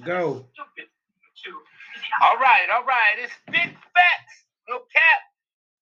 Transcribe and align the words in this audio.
Go. 0.00 0.46
All 2.22 2.36
right, 2.40 2.68
all 2.72 2.84
right. 2.84 3.16
It's 3.20 3.34
big 3.52 3.76
facts. 3.92 4.36
No 4.68 4.80
cap. 4.88 5.20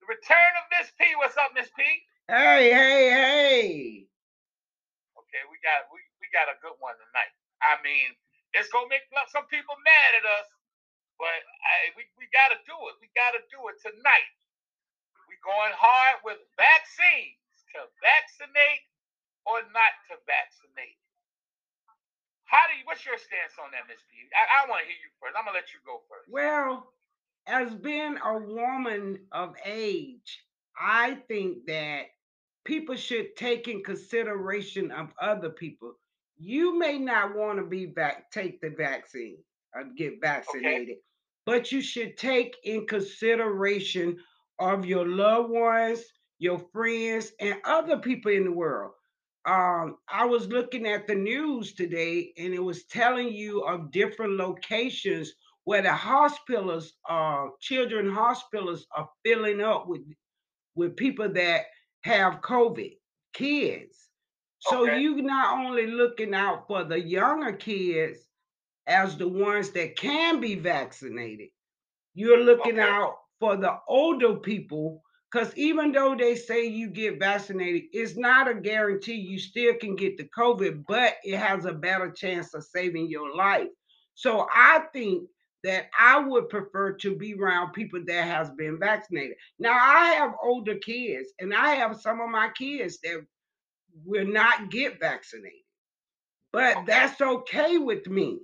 The 0.03 0.07
return 0.11 0.53
of 0.59 0.67
Miss 0.75 0.91
P. 0.99 1.15
What's 1.19 1.37
up, 1.39 1.55
Miss 1.55 1.71
P? 1.79 1.83
Hey, 2.29 2.75
hey, 2.75 3.03
hey. 3.11 3.69
Okay, 5.19 5.43
we 5.51 5.57
got 5.63 5.87
we, 5.95 6.03
we 6.19 6.27
got 6.35 6.51
a 6.51 6.59
good 6.59 6.75
one 6.83 6.95
tonight. 6.99 7.33
I 7.63 7.79
mean, 7.87 8.15
it's 8.55 8.71
gonna 8.75 8.91
make 8.91 9.07
some 9.31 9.47
people 9.47 9.79
mad 9.87 10.11
at 10.19 10.27
us, 10.27 10.49
but 11.19 11.41
we, 11.95 12.07
we 12.19 12.27
gotta 12.35 12.59
do 12.67 12.77
it. 12.91 12.99
We 12.99 13.11
gotta 13.15 13.43
do 13.51 13.63
it 13.71 13.79
tonight. 13.83 14.31
We 15.31 15.39
going 15.47 15.75
hard 15.77 16.23
with 16.27 16.43
vaccines 16.59 17.39
to 17.77 17.87
vaccinate 18.03 18.83
or 19.47 19.63
not 19.71 19.95
to 20.11 20.19
vaccinate. 20.27 20.99
How 22.51 22.67
do 22.67 22.77
you? 22.77 22.83
What's 22.85 23.07
your 23.07 23.17
stance 23.17 23.55
on 23.63 23.71
that, 23.71 23.87
Miss 23.87 24.03
B? 24.11 24.27
I, 24.35 24.67
I 24.67 24.69
want 24.69 24.83
to 24.83 24.87
hear 24.87 24.99
you 24.99 25.11
first. 25.23 25.39
I'm 25.39 25.47
gonna 25.47 25.55
let 25.55 25.73
you 25.73 25.79
go 25.87 26.03
first. 26.11 26.27
Well, 26.29 26.93
as 27.47 27.73
being 27.75 28.19
a 28.19 28.39
woman 28.39 29.21
of 29.31 29.55
age, 29.65 30.43
I 30.77 31.19
think 31.29 31.67
that 31.67 32.07
people 32.65 32.97
should 32.97 33.37
take 33.37 33.69
in 33.69 33.85
consideration 33.85 34.91
of 34.91 35.15
other 35.23 35.51
people. 35.51 35.95
You 36.39 36.77
may 36.77 36.99
not 36.99 37.37
want 37.37 37.59
to 37.59 37.65
be 37.65 37.87
back, 37.87 38.33
take 38.33 38.61
the 38.61 38.71
vaccine 38.71 39.39
or 39.73 39.85
get 39.97 40.21
vaccinated, 40.21 40.89
okay. 40.91 40.99
but 41.47 41.71
you 41.71 41.81
should 41.81 42.17
take 42.17 42.57
in 42.65 42.87
consideration 42.87 44.19
of 44.59 44.85
your 44.85 45.07
loved 45.07 45.51
ones, 45.51 46.03
your 46.41 46.59
friends, 46.73 47.31
and 47.39 47.57
other 47.65 47.99
people 47.99 48.33
in 48.33 48.45
the 48.45 48.53
world 48.53 48.93
um, 49.47 49.97
I 50.09 50.27
was 50.27 50.49
looking 50.49 50.87
at 50.87 51.07
the 51.07 51.15
news 51.15 51.73
today 51.73 52.33
and 52.37 52.53
it 52.53 52.63
was 52.63 52.85
telling 52.85 53.33
you 53.33 53.63
of 53.63 53.91
different 53.91 54.37
locations 54.37 55.33
where 55.65 55.83
the 55.83 55.93
hospitals, 55.93 56.95
uh, 57.09 57.47
children 57.61 58.11
hospitals 58.11 58.87
are 58.95 59.09
filling 59.25 59.61
up 59.61 59.89
with 59.89 60.03
with 60.75 60.97
people 60.97 61.29
that 61.33 61.63
have 62.03 62.41
COVID, 62.43 62.97
kids. 63.35 63.97
So 64.61 64.83
okay. 64.83 65.01
you 65.01 65.21
not 65.23 65.59
only 65.59 65.87
looking 65.87 66.35
out 66.35 66.67
for 66.67 66.85
the 66.85 67.01
younger 67.01 67.53
kids 67.53 68.19
as 68.87 69.17
the 69.17 69.29
ones 69.29 69.71
that 69.71 69.97
can 69.97 70.41
be 70.41 70.55
vaccinated, 70.55 71.49
you're 72.15 72.43
looking 72.45 72.79
okay. 72.79 72.89
out 72.89 73.17
for 73.39 73.57
the 73.57 73.79
older 73.89 74.37
people 74.37 75.03
because 75.31 75.57
even 75.57 75.93
though 75.93 76.17
they 76.17 76.35
say 76.35 76.67
you 76.67 76.89
get 76.89 77.21
vaccinated, 77.21 77.85
it's 77.93 78.17
not 78.17 78.49
a 78.49 78.55
guarantee 78.55 79.15
you 79.15 79.39
still 79.39 79.75
can 79.75 79.95
get 79.95 80.17
the 80.17 80.29
COVID, 80.37 80.85
but 80.89 81.15
it 81.23 81.37
has 81.37 81.65
a 81.65 81.73
better 81.73 82.11
chance 82.11 82.53
of 82.55 82.65
saving 82.65 83.09
your 83.09 83.35
life. 83.37 83.69
So 84.15 84.49
I 84.53 84.85
think 84.93 85.29
that 85.63 85.87
I 85.99 86.19
would 86.19 86.49
prefer 86.49 86.93
to 86.95 87.15
be 87.15 87.35
around 87.35 87.75
people 87.75 88.03
that 88.07 88.25
has 88.25 88.51
been 88.51 88.79
vaccinated. 88.79 89.37
Now 89.59 89.79
I 89.79 90.15
have 90.15 90.35
older 90.43 90.77
kids, 90.77 91.29
and 91.39 91.55
I 91.55 91.75
have 91.75 92.01
some 92.01 92.21
of 92.21 92.31
my 92.31 92.49
kids 92.57 92.99
that 93.05 93.25
will 94.05 94.27
not 94.27 94.71
get 94.71 94.99
vaccinated. 94.99 95.61
But 96.53 96.87
that's 96.87 97.21
okay 97.21 97.79
with 97.79 98.09
me 98.09 98.41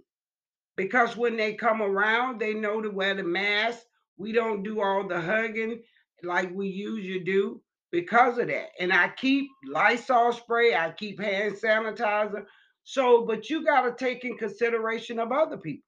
because 0.76 1.16
when 1.16 1.36
they 1.36 1.54
come 1.54 1.82
around, 1.82 2.38
they 2.38 2.54
know 2.54 2.80
to 2.80 2.90
wear 2.90 3.14
the 3.14 3.24
mask. 3.24 3.80
We 4.18 4.30
don't 4.32 4.62
do 4.62 4.80
all 4.80 5.06
the 5.08 5.20
hugging 5.20 5.82
like 6.22 6.53
we 6.55 6.69
usually 6.69 7.20
do 7.25 7.61
because 7.92 8.39
of 8.39 8.48
that. 8.48 8.69
And 8.81 8.92
I 8.92 9.09
keep 9.17 9.48
Lysol 9.67 10.33
spray, 10.33 10.75
I 10.75 10.92
keep 10.92 11.20
hand 11.20 11.55
sanitizer. 11.56 12.45
So, 12.84 13.27
but 13.27 13.50
you 13.50 13.64
got 13.64 13.83
to 13.83 13.95
take 13.95 14.25
in 14.25 14.37
consideration 14.39 15.19
of 15.19 15.33
other 15.33 15.56
people. 15.59 15.84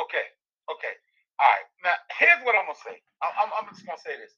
Okay, 0.00 0.26
okay, 0.72 0.94
all 1.40 1.50
right. 1.52 1.66
Now, 1.84 1.96
here's 2.18 2.42
what 2.44 2.56
I'm 2.58 2.66
gonna 2.66 2.80
say. 2.84 2.98
I'm, 3.22 3.50
I'm 3.54 3.68
just 3.70 3.86
gonna 3.86 4.00
say 4.00 4.18
this. 4.18 4.34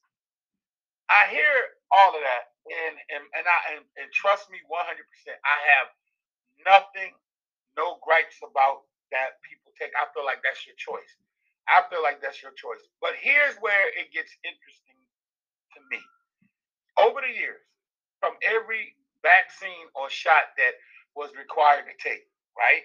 I 1.09 1.29
hear 1.31 1.51
all 1.91 2.11
of 2.15 2.21
that, 2.23 2.45
and 2.69 2.95
and 3.13 3.23
and 3.37 3.45
I 3.47 3.57
and, 3.77 3.83
and 4.01 4.09
trust 4.13 4.49
me, 4.51 4.59
100. 4.67 5.05
percent 5.07 5.37
I 5.45 5.57
have 5.77 5.87
nothing, 6.65 7.13
no 7.77 7.99
gripes 8.03 8.39
about 8.43 8.87
that. 9.13 9.41
People 9.45 9.71
take. 9.79 9.93
I 9.97 10.09
feel 10.13 10.25
like 10.25 10.41
that's 10.43 10.65
your 10.67 10.77
choice. 10.79 11.13
I 11.69 11.85
feel 11.89 12.01
like 12.01 12.21
that's 12.21 12.41
your 12.41 12.51
choice. 12.57 12.81
But 13.01 13.13
here's 13.21 13.55
where 13.61 13.93
it 13.93 14.09
gets 14.11 14.33
interesting 14.41 14.99
to 15.77 15.79
me. 15.93 16.01
Over 16.97 17.21
the 17.21 17.31
years, 17.31 17.61
from 18.19 18.35
every 18.43 18.97
vaccine 19.21 19.87
or 19.95 20.09
shot 20.09 20.57
that 20.57 20.73
was 21.15 21.31
required 21.37 21.85
to 21.87 21.95
take, 22.01 22.25
right? 22.57 22.83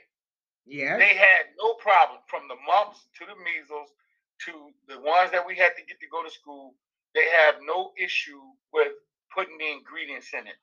Yeah. 0.66 0.96
They 0.96 1.16
had 1.16 1.56
no 1.58 1.74
problem 1.80 2.20
from 2.28 2.46
the 2.48 2.60
mumps 2.66 3.08
to 3.20 3.26
the 3.26 3.36
measles 3.40 3.90
to 4.46 4.52
the 4.88 5.00
ones 5.00 5.30
that 5.32 5.46
we 5.46 5.56
had 5.56 5.76
to 5.76 5.84
get 5.84 6.00
to 6.00 6.08
go 6.10 6.22
to 6.22 6.30
school. 6.30 6.74
They 7.14 7.26
have 7.46 7.62
no 7.64 7.92
issue 7.96 8.42
with 8.72 8.92
putting 9.32 9.58
the 9.58 9.70
ingredients 9.70 10.30
in 10.34 10.46
it. 10.46 10.58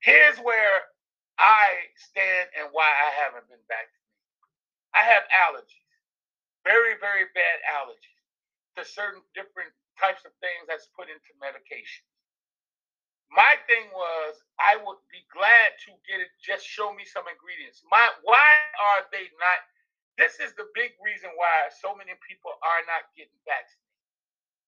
Here's 0.00 0.38
where 0.38 0.90
I 1.38 1.86
stand 1.96 2.50
and 2.58 2.68
why 2.72 2.88
I 2.90 3.10
haven't 3.22 3.46
been 3.48 3.62
vaccinated. 3.70 4.02
I 4.94 5.02
have 5.06 5.24
allergies 5.32 5.91
very, 6.64 6.98
very 6.98 7.26
bad 7.34 7.58
allergies 7.68 8.22
to 8.78 8.82
certain 8.86 9.22
different 9.34 9.70
types 9.98 10.24
of 10.24 10.32
things 10.40 10.64
that's 10.66 10.88
put 10.96 11.10
into 11.12 11.32
medication. 11.38 12.06
My 13.32 13.56
thing 13.64 13.88
was, 13.96 14.44
I 14.60 14.76
would 14.76 15.00
be 15.08 15.24
glad 15.32 15.72
to 15.88 15.90
get 16.04 16.20
it. 16.20 16.28
Just 16.40 16.68
show 16.68 16.92
me 16.92 17.08
some 17.08 17.24
ingredients. 17.28 17.80
My, 17.88 18.04
why 18.24 18.60
are 18.76 19.08
they 19.08 19.28
not? 19.40 19.60
This 20.20 20.36
is 20.44 20.52
the 20.60 20.68
big 20.76 20.92
reason 21.00 21.32
why 21.40 21.72
so 21.72 21.96
many 21.96 22.12
people 22.20 22.52
are 22.60 22.82
not 22.84 23.08
getting 23.16 23.40
vaccinated 23.48 23.80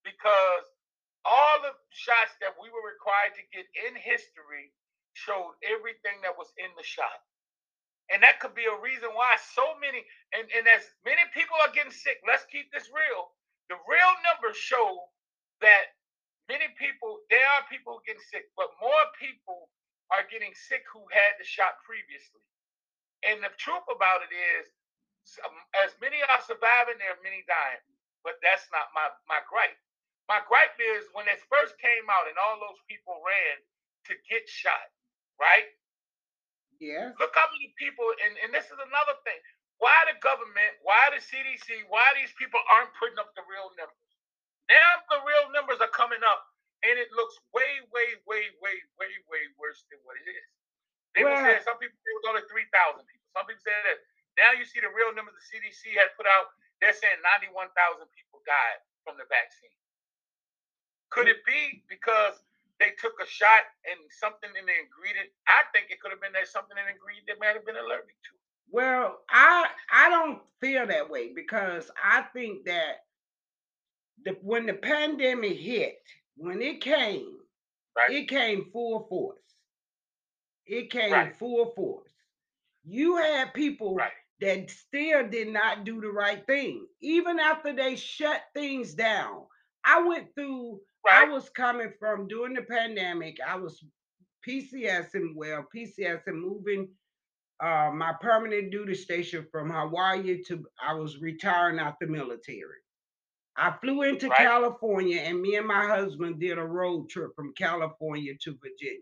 because 0.05 0.65
all 1.25 1.61
the 1.65 1.73
shots 1.93 2.37
that 2.41 2.57
we 2.61 2.69
were 2.69 2.85
required 2.85 3.37
to 3.37 3.45
get 3.53 3.69
in 3.89 3.97
history 3.97 4.73
showed 5.17 5.57
everything 5.65 6.21
that 6.25 6.37
was 6.37 6.53
in 6.61 6.69
the 6.77 6.85
shot. 6.85 7.25
And 8.13 8.21
that 8.21 8.41
could 8.41 8.53
be 8.53 8.69
a 8.69 8.77
reason 8.85 9.09
why 9.17 9.37
so 9.41 9.65
many, 9.81 10.05
and, 10.37 10.45
and 10.53 10.69
as 10.69 10.85
many 11.09 11.25
people 11.33 11.57
are 11.65 11.73
getting 11.73 11.95
sick, 11.95 12.21
let's 12.29 12.45
keep 12.53 12.69
this 12.69 12.93
real. 12.93 13.33
The 13.73 13.81
real 13.89 14.13
numbers 14.29 14.61
show 14.61 15.09
that 15.65 15.97
many 16.53 16.69
people, 16.77 17.25
there 17.33 17.45
are 17.57 17.65
people 17.73 18.05
getting 18.05 18.21
sick, 18.29 18.53
but 18.61 18.69
more 18.77 19.05
people 19.17 19.73
are 20.13 20.29
getting 20.29 20.53
sick 20.53 20.85
who 20.93 21.01
had 21.09 21.41
the 21.41 21.49
shot 21.49 21.81
previously. 21.81 22.45
And 23.25 23.41
the 23.41 23.53
truth 23.57 23.89
about 23.89 24.21
it 24.21 24.33
is, 24.37 24.69
as 25.81 25.97
many 26.05 26.21
are 26.29 26.43
surviving, 26.45 27.01
there 27.01 27.17
are 27.17 27.25
many 27.25 27.41
dying. 27.49 27.81
But 28.21 28.37
that's 28.45 28.69
not 28.69 28.93
my, 28.93 29.09
my 29.29 29.41
gripe. 29.49 29.81
My 30.29 30.45
gripe 30.45 30.77
is 30.81 31.09
when 31.17 31.29
it 31.29 31.41
first 31.49 31.77
came 31.81 32.09
out 32.13 32.29
and 32.29 32.37
all 32.37 32.61
those 32.61 32.81
people 32.89 33.21
ran 33.25 33.57
to 34.09 34.15
get 34.29 34.45
shot, 34.49 34.93
right? 35.41 35.69
Yeah. 36.83 37.15
Look 37.19 37.35
how 37.35 37.49
many 37.55 37.73
people, 37.79 38.07
and, 38.25 38.35
and 38.45 38.51
this 38.51 38.67
is 38.67 38.79
another 38.79 39.17
thing. 39.23 39.39
Why 39.83 39.95
the 40.07 40.17
government, 40.23 40.79
why 40.87 41.11
the 41.11 41.21
CDC, 41.21 41.91
why 41.91 42.15
these 42.15 42.31
people 42.39 42.63
aren't 42.71 42.95
putting 42.95 43.19
up 43.19 43.35
the 43.35 43.43
real 43.47 43.69
numbers? 43.75 44.11
Now 44.71 45.03
the 45.11 45.21
real 45.27 45.51
numbers 45.53 45.83
are 45.83 45.93
coming 45.93 46.23
up, 46.25 46.47
and 46.87 46.95
it 46.97 47.11
looks 47.13 47.37
way, 47.53 47.83
way, 47.93 48.17
way, 48.25 48.49
way, 48.63 48.77
way, 48.97 49.13
way 49.29 49.43
worse 49.61 49.85
than 49.91 50.01
what 50.07 50.17
it 50.17 50.29
is. 50.31 50.49
They 51.13 51.23
well, 51.23 51.37
were 51.37 51.45
saying 51.45 51.63
some 51.63 51.79
people 51.79 51.95
say 52.01 52.11
it 52.11 52.19
was 52.23 52.29
only 52.33 52.45
three 52.51 52.67
thousand 52.75 53.07
people. 53.07 53.29
Some 53.35 53.47
people 53.47 53.63
say 53.63 53.77
that. 53.87 53.99
Now 54.35 54.51
you 54.51 54.67
see 54.67 54.83
the 54.83 54.91
real 54.91 55.15
numbers 55.15 55.39
the 55.39 55.47
CDC 55.47 55.95
had 55.95 56.11
put 56.19 56.27
out. 56.27 56.51
They're 56.83 56.97
saying 56.97 57.23
ninety-one 57.23 57.71
thousand 57.79 58.11
people 58.11 58.43
died 58.43 58.83
from 59.07 59.15
the 59.15 59.27
vaccine. 59.31 59.75
Could 61.15 61.31
mm. 61.31 61.39
it 61.39 61.41
be 61.47 61.87
because 61.87 62.43
they 62.85 62.93
took 63.01 63.17
a 63.23 63.27
shot 63.27 63.65
and 63.89 63.99
something 64.21 64.51
in 64.53 64.67
the 64.69 64.77
ingredient. 64.77 65.33
I 65.49 65.65
think 65.73 65.89
it 65.89 66.01
could 66.01 66.13
have 66.13 66.21
been 66.21 66.37
that 66.37 66.49
something 66.49 66.77
in 66.77 66.85
the 66.85 66.93
ingredient 66.93 67.25
they 67.25 67.41
might 67.41 67.57
have 67.57 67.65
been 67.65 67.81
allergic 67.81 68.13
to. 68.13 68.33
Well, 68.71 69.25
I 69.31 69.69
I 69.93 70.11
don't 70.11 70.41
feel 70.61 70.87
that 70.87 71.09
way 71.09 71.33
because 71.33 71.91
I 71.97 72.23
think 72.37 72.67
that 72.67 73.09
the 74.25 74.37
when 74.43 74.67
the 74.67 74.75
pandemic 74.75 75.57
hit, 75.57 76.03
when 76.37 76.61
it 76.61 76.81
came, 76.81 77.41
right. 77.97 78.11
it 78.11 78.29
came 78.29 78.69
full 78.73 79.07
force. 79.09 79.39
It 80.67 80.91
came 80.91 81.13
right. 81.13 81.37
full 81.37 81.73
force. 81.77 82.13
You 82.85 83.17
had 83.17 83.55
people 83.55 83.95
right. 83.95 84.11
that 84.41 84.71
still 84.71 85.29
did 85.29 85.49
not 85.49 85.85
do 85.85 86.01
the 86.01 86.09
right 86.09 86.45
thing, 86.47 86.87
even 87.01 87.39
after 87.39 87.73
they 87.73 87.97
shut 87.97 88.43
things 88.55 88.95
down. 88.95 89.45
I 89.85 90.03
went 90.07 90.35
through 90.35 90.81
Right. 91.07 91.29
I 91.29 91.31
was 91.31 91.49
coming 91.51 91.93
from 91.99 92.29
during 92.29 92.55
the 92.55 92.63
pandemic. 92.63 93.39
I 93.47 93.57
was 93.57 93.85
PCS 94.47 95.15
and 95.15 95.37
well, 95.37 95.67
PCS 95.75 96.23
and 96.27 96.41
moving 96.41 96.89
uh, 97.61 97.91
my 97.95 98.13
permanent 98.21 98.71
duty 98.71 98.95
station 98.95 99.47
from 99.51 99.71
Hawaii 99.71 100.43
to 100.45 100.65
I 100.87 100.95
was 100.95 101.19
retiring 101.19 101.79
out 101.79 102.01
the 102.01 102.07
military. 102.07 102.81
I 103.57 103.73
flew 103.81 104.03
into 104.03 104.29
right. 104.29 104.39
California 104.39 105.21
and 105.21 105.41
me 105.41 105.57
and 105.57 105.67
my 105.67 105.87
husband 105.87 106.41
did 106.41 106.59
a 106.59 106.65
road 106.65 107.09
trip 107.09 107.35
from 107.37 107.55
California 107.55 108.33
to 108.43 108.59
Virginia. 108.63 109.01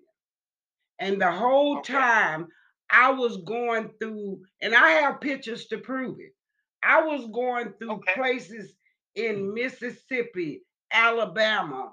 And 0.99 1.21
the 1.21 1.33
whole 1.33 1.79
okay. 1.79 1.95
time 1.95 2.49
I 2.91 3.11
was 3.11 3.39
going 3.39 3.91
through, 3.99 4.43
and 4.61 4.75
I 4.75 4.91
have 4.91 5.21
pictures 5.21 5.67
to 5.69 5.79
prove 5.79 6.19
it. 6.21 6.35
I 6.83 7.03
was 7.03 7.27
going 7.33 7.73
through 7.79 7.93
Okay. 7.93 8.13
places 8.15 8.75
in 9.15 9.55
Mississippi, 9.55 10.63
Alabama. 10.93 11.93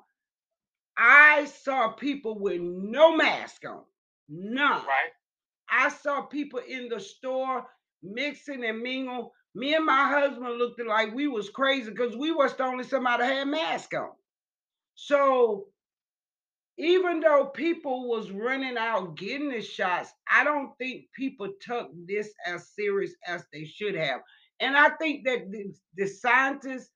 I 0.97 1.45
saw 1.45 1.89
people 1.89 2.39
with 2.39 2.59
no 2.61 3.15
mask 3.15 3.63
on, 3.65 3.83
none. 4.27 4.85
Right. 4.85 5.11
I 5.69 5.89
saw 5.89 6.21
people 6.23 6.59
in 6.67 6.89
the 6.89 6.99
store 6.99 7.65
mixing 8.03 8.65
and 8.65 8.81
mingle. 8.81 9.33
Me 9.55 9.75
and 9.75 9.85
my 9.85 10.07
husband 10.09 10.57
looked 10.57 10.81
like 10.85 11.13
we 11.13 11.27
was 11.27 11.49
crazy 11.49 11.89
because 11.91 12.15
we 12.15 12.31
was 12.31 12.55
the 12.55 12.63
only 12.63 12.83
somebody 12.83 13.23
had 13.23 13.47
mask 13.47 13.93
on. 13.93 14.11
So 14.95 15.67
even 16.77 17.19
though 17.19 17.45
people 17.45 18.07
was 18.09 18.31
running 18.31 18.77
out 18.77 19.17
getting 19.17 19.49
the 19.49 19.61
shots, 19.61 20.11
I 20.31 20.43
don't 20.43 20.71
think 20.77 21.05
people 21.13 21.49
took 21.61 21.89
this 22.07 22.29
as 22.45 22.69
serious 22.69 23.13
as 23.27 23.43
they 23.51 23.65
should 23.65 23.95
have. 23.95 24.21
And 24.59 24.77
I 24.77 24.89
think 24.91 25.25
that 25.25 25.51
the, 25.51 25.73
the 25.95 26.07
scientists 26.07 26.89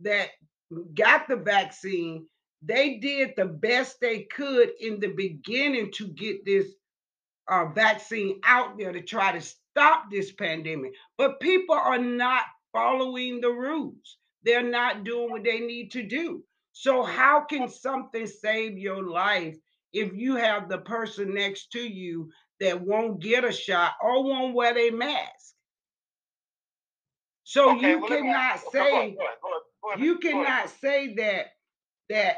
that 0.00 0.28
got 0.94 1.28
the 1.28 1.36
vaccine, 1.36 2.26
they 2.62 2.98
did 2.98 3.32
the 3.36 3.46
best 3.46 4.00
they 4.00 4.22
could 4.24 4.70
in 4.80 5.00
the 5.00 5.08
beginning 5.08 5.92
to 5.92 6.08
get 6.08 6.44
this 6.44 6.66
uh, 7.48 7.66
vaccine 7.74 8.40
out 8.44 8.78
there 8.78 8.92
to 8.92 9.02
try 9.02 9.32
to 9.32 9.40
stop 9.40 10.10
this 10.10 10.32
pandemic. 10.32 10.92
But 11.16 11.40
people 11.40 11.76
are 11.76 11.98
not 11.98 12.42
following 12.72 13.40
the 13.40 13.50
rules. 13.50 14.18
They're 14.44 14.62
not 14.68 15.04
doing 15.04 15.30
what 15.30 15.44
they 15.44 15.60
need 15.60 15.90
to 15.92 16.02
do. 16.02 16.44
So, 16.72 17.02
how 17.02 17.42
can 17.44 17.68
something 17.68 18.26
save 18.26 18.78
your 18.78 19.02
life 19.02 19.56
if 19.92 20.12
you 20.14 20.36
have 20.36 20.68
the 20.68 20.78
person 20.78 21.34
next 21.34 21.72
to 21.72 21.80
you 21.80 22.30
that 22.60 22.80
won't 22.80 23.20
get 23.20 23.44
a 23.44 23.52
shot 23.52 23.92
or 24.02 24.24
won't 24.24 24.54
wear 24.54 24.76
a 24.78 24.90
mask? 24.90 25.54
So 27.44 27.70
Okay. 27.70 27.72
you 27.72 28.02
Well, 28.02 28.10
me 28.18 28.28
cannot 28.28 28.60
ahead. 28.60 28.60
say 28.60 28.80
Go 28.88 28.98
ahead. 29.00 29.14
Go 29.16 29.26
ahead. 29.26 29.38
Go 29.42 29.48
ahead. 29.58 29.67
You 29.98 30.18
cannot 30.18 30.70
say 30.80 31.14
that 31.14 31.46
that 32.10 32.36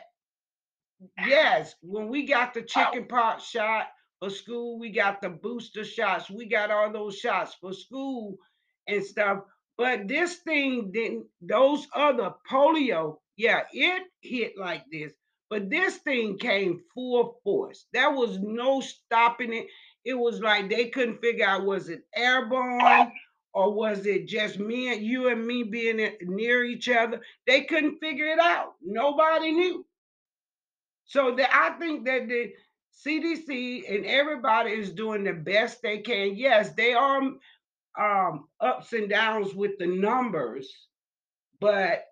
yes, 1.26 1.74
when 1.82 2.08
we 2.08 2.26
got 2.26 2.54
the 2.54 2.62
chicken 2.62 3.06
pox 3.06 3.44
shot 3.44 3.86
for 4.18 4.30
school, 4.30 4.78
we 4.78 4.90
got 4.90 5.20
the 5.20 5.30
booster 5.30 5.84
shots, 5.84 6.30
we 6.30 6.46
got 6.46 6.70
all 6.70 6.92
those 6.92 7.16
shots 7.18 7.56
for 7.60 7.72
school 7.72 8.36
and 8.86 9.04
stuff. 9.04 9.40
But 9.78 10.08
this 10.08 10.36
thing 10.36 10.90
didn't, 10.92 11.26
those 11.40 11.86
other 11.94 12.34
polio, 12.50 13.16
yeah, 13.36 13.62
it 13.72 14.02
hit 14.20 14.52
like 14.58 14.84
this, 14.92 15.12
but 15.48 15.70
this 15.70 15.96
thing 15.98 16.36
came 16.38 16.80
full 16.94 17.40
force. 17.42 17.86
There 17.92 18.10
was 18.10 18.38
no 18.40 18.80
stopping 18.80 19.54
it. 19.54 19.66
It 20.04 20.14
was 20.14 20.40
like 20.40 20.68
they 20.68 20.88
couldn't 20.88 21.20
figure 21.22 21.46
out 21.46 21.64
was 21.64 21.88
it 21.88 22.02
airborne 22.14 23.12
or 23.54 23.72
was 23.72 24.06
it 24.06 24.26
just 24.28 24.58
me 24.58 24.92
and 24.92 25.02
you 25.04 25.28
and 25.28 25.46
me 25.46 25.62
being 25.64 26.16
near 26.22 26.64
each 26.64 26.88
other? 26.88 27.20
They 27.46 27.62
couldn't 27.62 27.98
figure 27.98 28.26
it 28.26 28.38
out. 28.38 28.74
Nobody 28.82 29.52
knew. 29.52 29.86
So 31.06 31.34
that 31.36 31.50
I 31.54 31.78
think 31.78 32.06
that 32.06 32.28
the 32.28 32.52
CDC 33.04 33.92
and 33.92 34.06
everybody 34.06 34.72
is 34.72 34.92
doing 34.92 35.24
the 35.24 35.32
best 35.32 35.82
they 35.82 35.98
can. 35.98 36.36
Yes, 36.36 36.72
they 36.74 36.92
are 36.94 37.20
um, 37.98 38.48
ups 38.60 38.92
and 38.92 39.08
downs 39.10 39.54
with 39.54 39.72
the 39.78 39.86
numbers, 39.86 40.70
but 41.60 42.04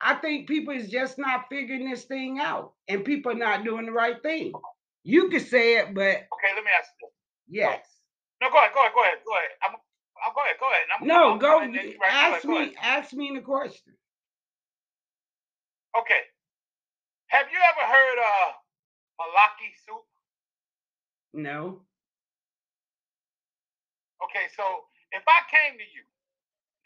I 0.00 0.14
think 0.16 0.48
people 0.48 0.74
is 0.74 0.90
just 0.90 1.18
not 1.18 1.46
figuring 1.48 1.88
this 1.88 2.04
thing 2.04 2.38
out, 2.40 2.72
and 2.88 3.04
people 3.04 3.32
are 3.32 3.36
not 3.36 3.64
doing 3.64 3.86
the 3.86 3.92
right 3.92 4.20
thing. 4.22 4.52
You 5.04 5.28
can 5.28 5.40
say 5.40 5.78
it, 5.78 5.94
but 5.94 6.02
Okay. 6.02 6.52
Let 6.54 6.64
me 6.64 6.70
ask 6.78 6.90
you. 7.00 7.08
yes, 7.48 7.86
No. 8.42 8.50
Go 8.50 8.58
ahead. 8.58 8.72
Go 8.74 8.80
ahead. 8.80 8.92
Go 8.94 9.02
ahead. 9.02 9.18
Go 9.24 9.32
ahead. 9.32 9.50
I'm. 9.62 9.76
I'll 10.24 10.34
go 10.34 10.42
ahead. 10.42 10.56
Go 10.60 10.68
ahead. 10.72 10.88
I'm, 10.90 11.04
no, 11.06 11.36
I'm, 11.36 11.38
go 11.38 11.60
right, 12.00 12.12
ask 12.12 12.44
go 12.46 12.56
ahead. 12.58 12.72
me, 12.72 12.74
ask 12.82 13.12
me 13.14 13.32
the 13.34 13.42
question. 13.42 13.94
Okay. 15.98 16.22
Have 17.28 17.48
you 17.52 17.58
ever 17.60 17.84
heard 17.86 18.18
uh 18.20 18.50
malaki 19.20 19.70
soup? 19.86 20.04
No, 21.34 21.82
Okay, 24.24 24.48
so 24.56 24.88
if 25.12 25.24
I 25.28 25.40
came 25.52 25.76
to 25.78 25.86
you, 25.86 26.04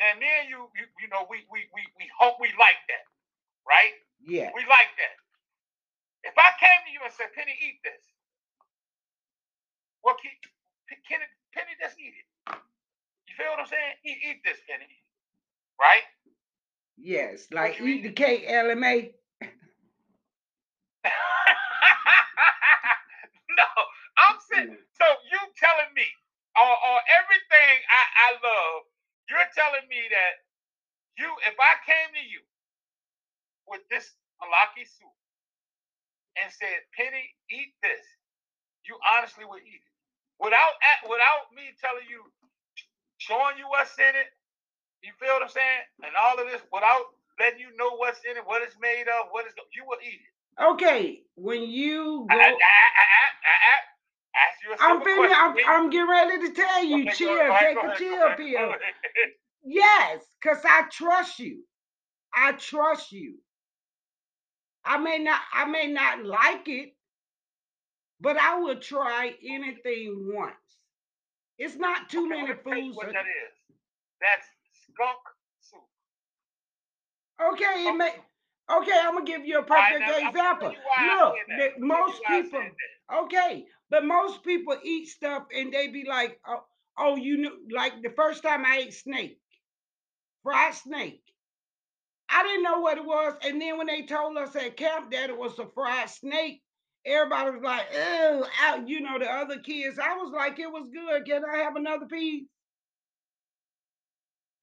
then 0.01 0.19
me 0.21 0.29
and 0.43 0.49
you, 0.51 0.69
you, 0.77 0.87
you 1.01 1.09
know, 1.13 1.27
we 1.31 1.47
we 1.51 1.69
we 1.75 1.83
we 1.99 2.07
hope 2.19 2.39
we 2.43 2.51
like 2.59 2.81
that, 2.91 3.07
right? 3.69 3.95
yeah, 4.27 4.51
We 4.55 4.63
like 4.69 4.93
that. 4.99 5.17
If 6.27 6.37
I 6.39 6.51
came 6.61 6.81
to 6.89 6.93
you 6.93 7.01
and 7.05 7.15
said, 7.15 7.33
Pennie, 7.35 7.57
eat 7.57 7.81
this, 7.85 8.03
well, 10.05 10.17
can, 10.21 10.33
can 11.09 11.23
Pennie, 11.55 11.77
just 11.81 11.99
eat 11.99 12.15
it. 12.17 12.27
Feel 13.39 13.51
what 13.55 13.61
I'm 13.61 13.67
saying? 13.71 13.95
Eat, 14.07 14.19
eat 14.27 14.41
this, 14.45 14.59
Pennie, 14.69 14.91
right? 15.81 16.05
yes, 16.99 17.49
like 17.53 17.81
eat 17.81 18.03
the 18.05 18.13
cake, 18.13 18.49
LMA. 18.49 19.13
no, 23.59 23.69
I'm 24.19 24.39
saying. 24.51 24.71
So 24.99 25.07
you 25.31 25.41
telling 25.59 25.93
me, 25.95 26.07
or, 26.59 26.75
or 26.75 26.99
everything 27.21 27.75
I, 27.89 28.03
I 28.27 28.29
love, 28.43 28.79
you're 29.31 29.51
telling 29.57 29.87
me 29.89 30.03
that 30.11 30.35
you, 31.19 31.31
if 31.49 31.57
I 31.59 31.75
came 31.87 32.11
to 32.15 32.25
you 32.25 32.43
with 33.69 33.83
this 33.91 34.15
malaki 34.43 34.87
soup 34.87 35.15
and 36.41 36.51
said, 36.53 36.83
Pennie, 36.97 37.31
eat 37.51 37.75
this, 37.83 38.05
you 38.87 38.99
honestly 39.07 39.45
would 39.47 39.63
eat 39.63 39.83
it 39.83 39.95
without 40.41 40.75
without 41.07 41.51
me 41.55 41.75
telling 41.79 42.07
you, 42.09 42.25
showing 43.19 43.59
you 43.59 43.67
what's 43.69 43.99
in 43.99 44.15
it. 44.15 44.31
You 45.03 45.13
feel 45.21 45.35
what 45.35 45.43
I'm 45.43 45.49
saying? 45.49 45.85
And 46.03 46.13
all 46.19 46.41
of 46.41 46.51
this 46.51 46.63
without 46.73 47.15
letting 47.39 47.61
you 47.61 47.71
know 47.77 47.97
what's 47.97 48.21
in 48.29 48.37
it, 48.37 48.43
what 48.47 48.63
it's 48.63 48.75
made 48.81 49.07
of, 49.07 49.31
what 49.31 49.47
is 49.47 49.53
you 49.75 49.85
will 49.87 49.99
eat 50.03 50.19
it. 50.19 50.35
Okay, 50.63 51.23
when 51.37 51.63
you 51.63 52.27
go, 52.29 52.35
I, 52.35 52.43
I, 52.43 52.51
I, 52.51 52.51
I, 52.51 53.57
I 54.35 54.41
ask 54.43 54.59
you 54.65 54.73
a 54.73 54.77
I'm 54.81 54.99
simple 54.99 55.05
finished. 55.05 55.39
question. 55.39 55.65
I'm, 55.69 55.91
getting 55.91 56.09
ready 56.11 56.49
to 56.49 56.55
tell 56.55 56.85
you, 56.85 57.03
Okay, 57.03 57.13
chill, 57.15 57.57
take 57.61 57.77
a 57.79 57.97
chill 57.97 58.29
pill. 58.37 58.75
Yes, 59.65 60.25
because 60.41 60.65
I 60.65 60.85
trust 60.91 61.39
you. 61.39 61.63
I 62.35 62.53
trust 62.53 63.13
you. 63.13 63.37
I 64.85 64.99
may 64.99 65.19
not, 65.19 65.41
I 65.55 65.67
may 65.67 65.87
not 65.87 66.25
like 66.25 66.67
it, 66.67 66.95
but 68.21 68.37
I 68.37 68.59
will 68.59 68.81
try 68.81 69.35
anything 69.49 70.31
once. 70.35 70.55
It's 71.59 71.77
not 71.77 72.09
too 72.09 72.21
Okay, 72.27 72.29
many 72.29 72.47
let 72.49 72.57
me 72.57 72.63
tell 72.71 72.79
you 72.79 72.85
foods. 72.85 72.97
What 72.97 73.13
that- 73.13 73.27
is? 73.27 73.53
That's 74.21 74.47
skunk 74.73 75.19
soup. 75.61 75.85
Okay, 77.53 77.89
it 77.89 77.97
may. 77.97 78.15
Okay, 78.71 78.99
I'm 79.03 79.15
gonna 79.15 79.25
give 79.25 79.47
you 79.47 79.59
a 79.59 79.63
All 79.63 79.67
right, 79.69 79.93
perfect 79.99 80.01
now, 80.01 80.29
example. 80.29 80.69
tell 80.69 80.73
you 80.73 80.87
why 80.87 80.95
I 80.99 81.25
Look, 81.25 81.35
that. 81.49 81.57
the- 81.57 81.75
I'm 81.75 81.89
gonna 81.89 81.95
tell 81.95 81.99
most 81.99 82.17
you 82.19 82.23
why 82.25 82.37
I 82.37 82.43
people. 82.43 82.71
Okay, 83.25 83.67
but 83.91 84.05
most 84.05 84.43
people 84.45 84.79
eat 84.83 85.07
stuff 85.09 85.47
and 85.55 85.73
they 85.73 85.89
be 85.89 86.05
like, 86.05 86.41
oh, 86.47 86.65
oh, 86.99 87.17
you 87.17 87.37
know, 87.39 87.57
like 87.71 88.03
the 88.03 88.11
first 88.11 88.43
time 88.43 88.65
I 88.67 88.79
ate 88.79 88.95
snake, 88.95 89.41
fried 90.43 90.75
snake. 90.75 91.23
I 92.29 92.43
didn't 92.43 92.63
know 92.63 92.81
what 92.81 92.99
it 92.99 93.05
was. 93.05 93.37
And 93.43 93.61
then 93.61 93.79
when 93.79 93.87
they 93.87 94.03
told 94.05 94.37
us 94.37 94.55
at 94.55 94.77
camp 94.77 95.11
that 95.13 95.31
it 95.31 95.37
was 95.39 95.59
a 95.59 95.67
fried 95.67 96.11
snake, 96.11 96.63
everybody 97.07 97.51
was 97.53 97.63
like, 97.63 97.87
oh, 97.97 98.47
out, 98.63 98.89
you 98.89 99.01
know, 99.01 99.19
the 99.19 99.27
other 99.31 99.59
kids. 99.59 99.99
I 99.99 100.17
was 100.17 100.33
like, 100.35 100.59
it 100.59 100.71
was 100.71 100.89
good. 100.93 101.25
Can 101.27 101.43
I 101.45 101.59
have 101.59 101.77
another 101.77 102.07
piece? 102.07 102.45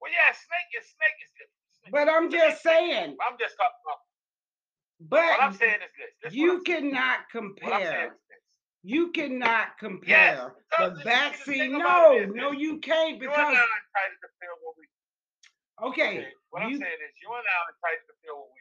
Well, 0.01 0.11
yeah, 0.11 0.33
snake 0.33 0.71
is 0.79 0.87
snake 0.89 1.19
is 1.23 1.31
different. 1.33 1.51
Snake- 1.81 1.91
But 1.93 2.09
I'm 2.09 2.31
just 2.31 2.63
saying, 2.63 3.17
I'm 3.27 3.37
just 3.39 3.55
talking 3.57 3.81
about. 3.85 3.99
What 5.09 5.41
I'm 5.41 5.53
saying 5.53 5.81
is 5.83 5.91
this. 5.97 6.11
this 6.23 6.33
you 6.33 6.61
cannot 6.63 7.29
compare. 7.31 8.15
You 8.83 9.11
cannot 9.11 9.77
compare 9.79 10.53
because 10.71 10.97
the 10.99 11.03
the- 11.03 11.03
see, 11.03 11.03
the 11.03 11.09
vaccine. 11.09 11.59
thing 11.73 11.75
about 11.81 12.15
it 12.15 12.29
No, 12.29 12.35
no, 12.35 12.51
you 12.53 12.79
can't 12.79 13.17
You 13.17 13.27
because 13.27 13.37
I 13.37 13.41
are 13.43 13.49
entitled 13.51 14.21
to 14.23 14.29
feel 14.39 14.55
what 14.63 14.75
we 14.77 14.85
okay, 15.89 16.17
Okay, 16.19 16.33
what 16.51 16.61
I'm 16.63 16.71
saying 16.79 17.01
is 17.03 17.13
you 17.21 17.29
and 17.33 17.43
I 17.43 17.55
are 17.59 17.69
entitled 17.75 18.07
to 18.07 18.15
feel 18.23 18.37
what 18.39 18.54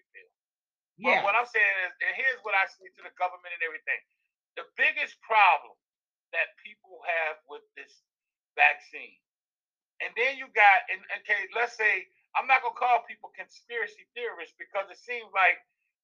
we. 0.98 1.04
But 1.06 1.20
yeah. 1.20 1.24
what 1.26 1.34
I'm 1.36 1.48
saying 1.48 1.76
is, 1.86 1.92
and 2.04 2.12
here's 2.18 2.40
what 2.46 2.54
I 2.54 2.66
say 2.70 2.86
to 2.88 3.02
the 3.02 3.14
government 3.18 3.54
and 3.54 3.64
everything. 3.66 4.00
The 4.58 4.66
biggest 4.78 5.18
problem 5.24 5.74
that 6.34 6.54
people 6.62 7.02
have 7.06 7.42
with 7.50 7.64
this 7.74 7.90
vaccine, 8.54 9.18
and 10.02 10.10
then 10.14 10.38
you 10.38 10.50
got, 10.54 10.86
and 10.90 11.02
okay, 11.22 11.50
let's 11.54 11.74
say 11.74 12.06
I'm 12.38 12.46
not 12.50 12.62
gonna 12.62 12.78
call 12.78 13.06
people 13.06 13.30
conspiracy 13.34 14.06
theorists 14.14 14.54
because 14.58 14.86
it 14.90 14.98
seems 15.00 15.30
like 15.34 15.58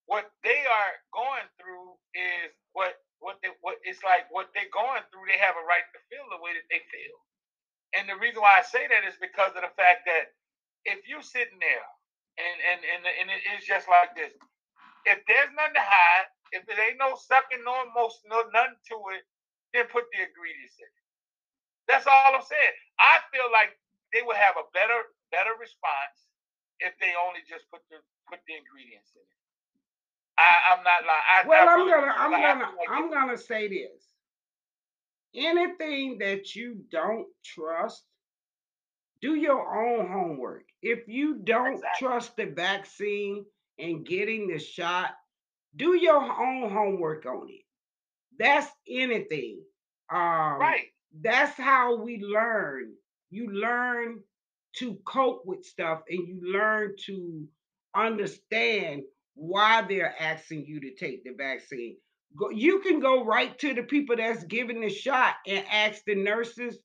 what 0.06 0.30
they 0.42 0.66
are 0.66 0.94
going 1.14 1.47
through 1.59 1.94
is 2.14 2.50
what 2.75 2.99
what 3.23 3.38
they 3.42 3.54
what 3.62 3.78
it's 3.87 4.02
like 4.02 4.26
what 4.35 4.50
they're 4.54 4.70
going 4.75 5.02
through. 5.11 5.26
They 5.30 5.38
have 5.38 5.59
a 5.59 5.66
right 5.66 5.87
to 5.94 6.00
feel 6.11 6.26
the 6.30 6.42
way 6.42 6.54
that 6.59 6.66
they 6.70 6.82
feel, 6.90 7.16
and 7.99 8.11
the 8.11 8.18
reason 8.18 8.42
why 8.42 8.62
I 8.62 8.66
say 8.66 8.87
that 8.90 9.06
is 9.06 9.18
because 9.23 9.54
of 9.54 9.62
the 9.62 9.75
fact 9.78 10.06
that 10.11 10.35
if 10.87 11.06
you 11.06 11.23
sitting 11.23 11.59
there 11.62 11.87
and 12.38 12.59
and 12.62 12.80
and, 12.82 13.02
and 13.06 13.28
it 13.30 13.42
is 13.59 13.66
just 13.66 13.87
like 13.90 14.14
this. 14.16 14.32
If 15.07 15.25
there's 15.26 15.52
nothing 15.57 15.78
to 15.78 15.85
hide, 15.85 16.28
if 16.52 16.66
there 16.66 16.78
ain't 16.78 16.99
no 16.99 17.14
sucking, 17.16 17.62
no 17.64 17.87
emotion, 17.87 18.26
no 18.28 18.45
nothing 18.52 18.78
to 18.90 18.97
it, 19.16 19.25
then 19.73 19.87
put 19.88 20.04
the 20.11 20.21
ingredients 20.26 20.76
in. 20.83 20.90
it. 20.90 21.00
That's 21.87 22.07
all 22.07 22.35
I'm 22.35 22.45
saying. 22.45 22.76
I 22.99 23.23
feel 23.35 23.49
like 23.50 23.75
they 24.12 24.23
would 24.23 24.37
have 24.37 24.59
a 24.59 24.66
better 24.75 25.14
better 25.30 25.54
response 25.59 26.30
if 26.83 26.95
they 26.99 27.14
only 27.14 27.42
just 27.47 27.71
put 27.71 27.83
the 27.90 28.02
put 28.26 28.42
the 28.47 28.54
ingredients 28.59 29.14
in 29.14 29.23
it. 29.23 29.40
I, 30.38 30.75
am 30.75 30.83
not 30.85 31.02
lying. 31.04 31.26
I, 31.28 31.38
well, 31.47 31.69
I 31.69 31.73
am 31.73 31.88
gonna 31.88 32.14
I'm 32.16 32.30
gonna 32.30 32.76
like 32.76 32.88
I'm 32.90 33.11
gonna 33.11 33.38
say 33.38 33.69
this. 33.69 34.02
Anything 35.35 36.19
that 36.19 36.57
you 36.57 36.83
don't 36.90 37.26
trust, 37.45 38.02
do 39.23 39.35
your 39.35 39.61
own 39.61 40.11
homework. 40.11 40.64
If 40.83 41.07
you 41.07 41.37
don't 41.45 41.75
exactly. 41.75 42.09
trust 42.09 42.37
the 42.37 42.47
vaccine 42.47 43.45
and 43.80 44.06
getting 44.06 44.49
the 44.49 44.58
shot, 44.58 45.10
do 45.76 45.94
your 45.94 46.20
own 46.20 46.70
homework 46.70 47.26
on 47.26 47.49
it. 47.49 47.62
That's 48.38 48.68
anything. 48.88 49.60
Um, 50.12 50.58
right. 50.58 50.87
That's 51.20 51.56
how 51.56 51.96
we 51.96 52.22
learn. 52.22 52.92
You 53.30 53.50
learn 53.52 54.20
to 54.76 54.99
cope 55.04 55.42
with 55.44 55.64
stuff 55.64 56.02
and 56.08 56.26
you 56.26 56.40
learn 56.52 56.94
to 57.06 57.46
understand 57.94 59.02
why 59.34 59.82
they're 59.82 60.14
asking 60.20 60.64
you 60.66 60.80
to 60.80 60.94
take 60.94 61.25
the 61.25 61.32
vaccine. 61.37 61.96
Go, 62.37 62.50
you 62.50 62.80
can 62.80 63.00
go 63.00 63.25
right 63.25 63.58
to 63.58 63.75
the 63.75 63.82
people 63.82 64.16
that's 64.16 64.44
giving 64.44 64.80
the 64.80 64.88
shot 64.88 65.34
and 65.46 65.64
ask 65.70 66.02
the 66.04 66.14
nurses 66.14 66.78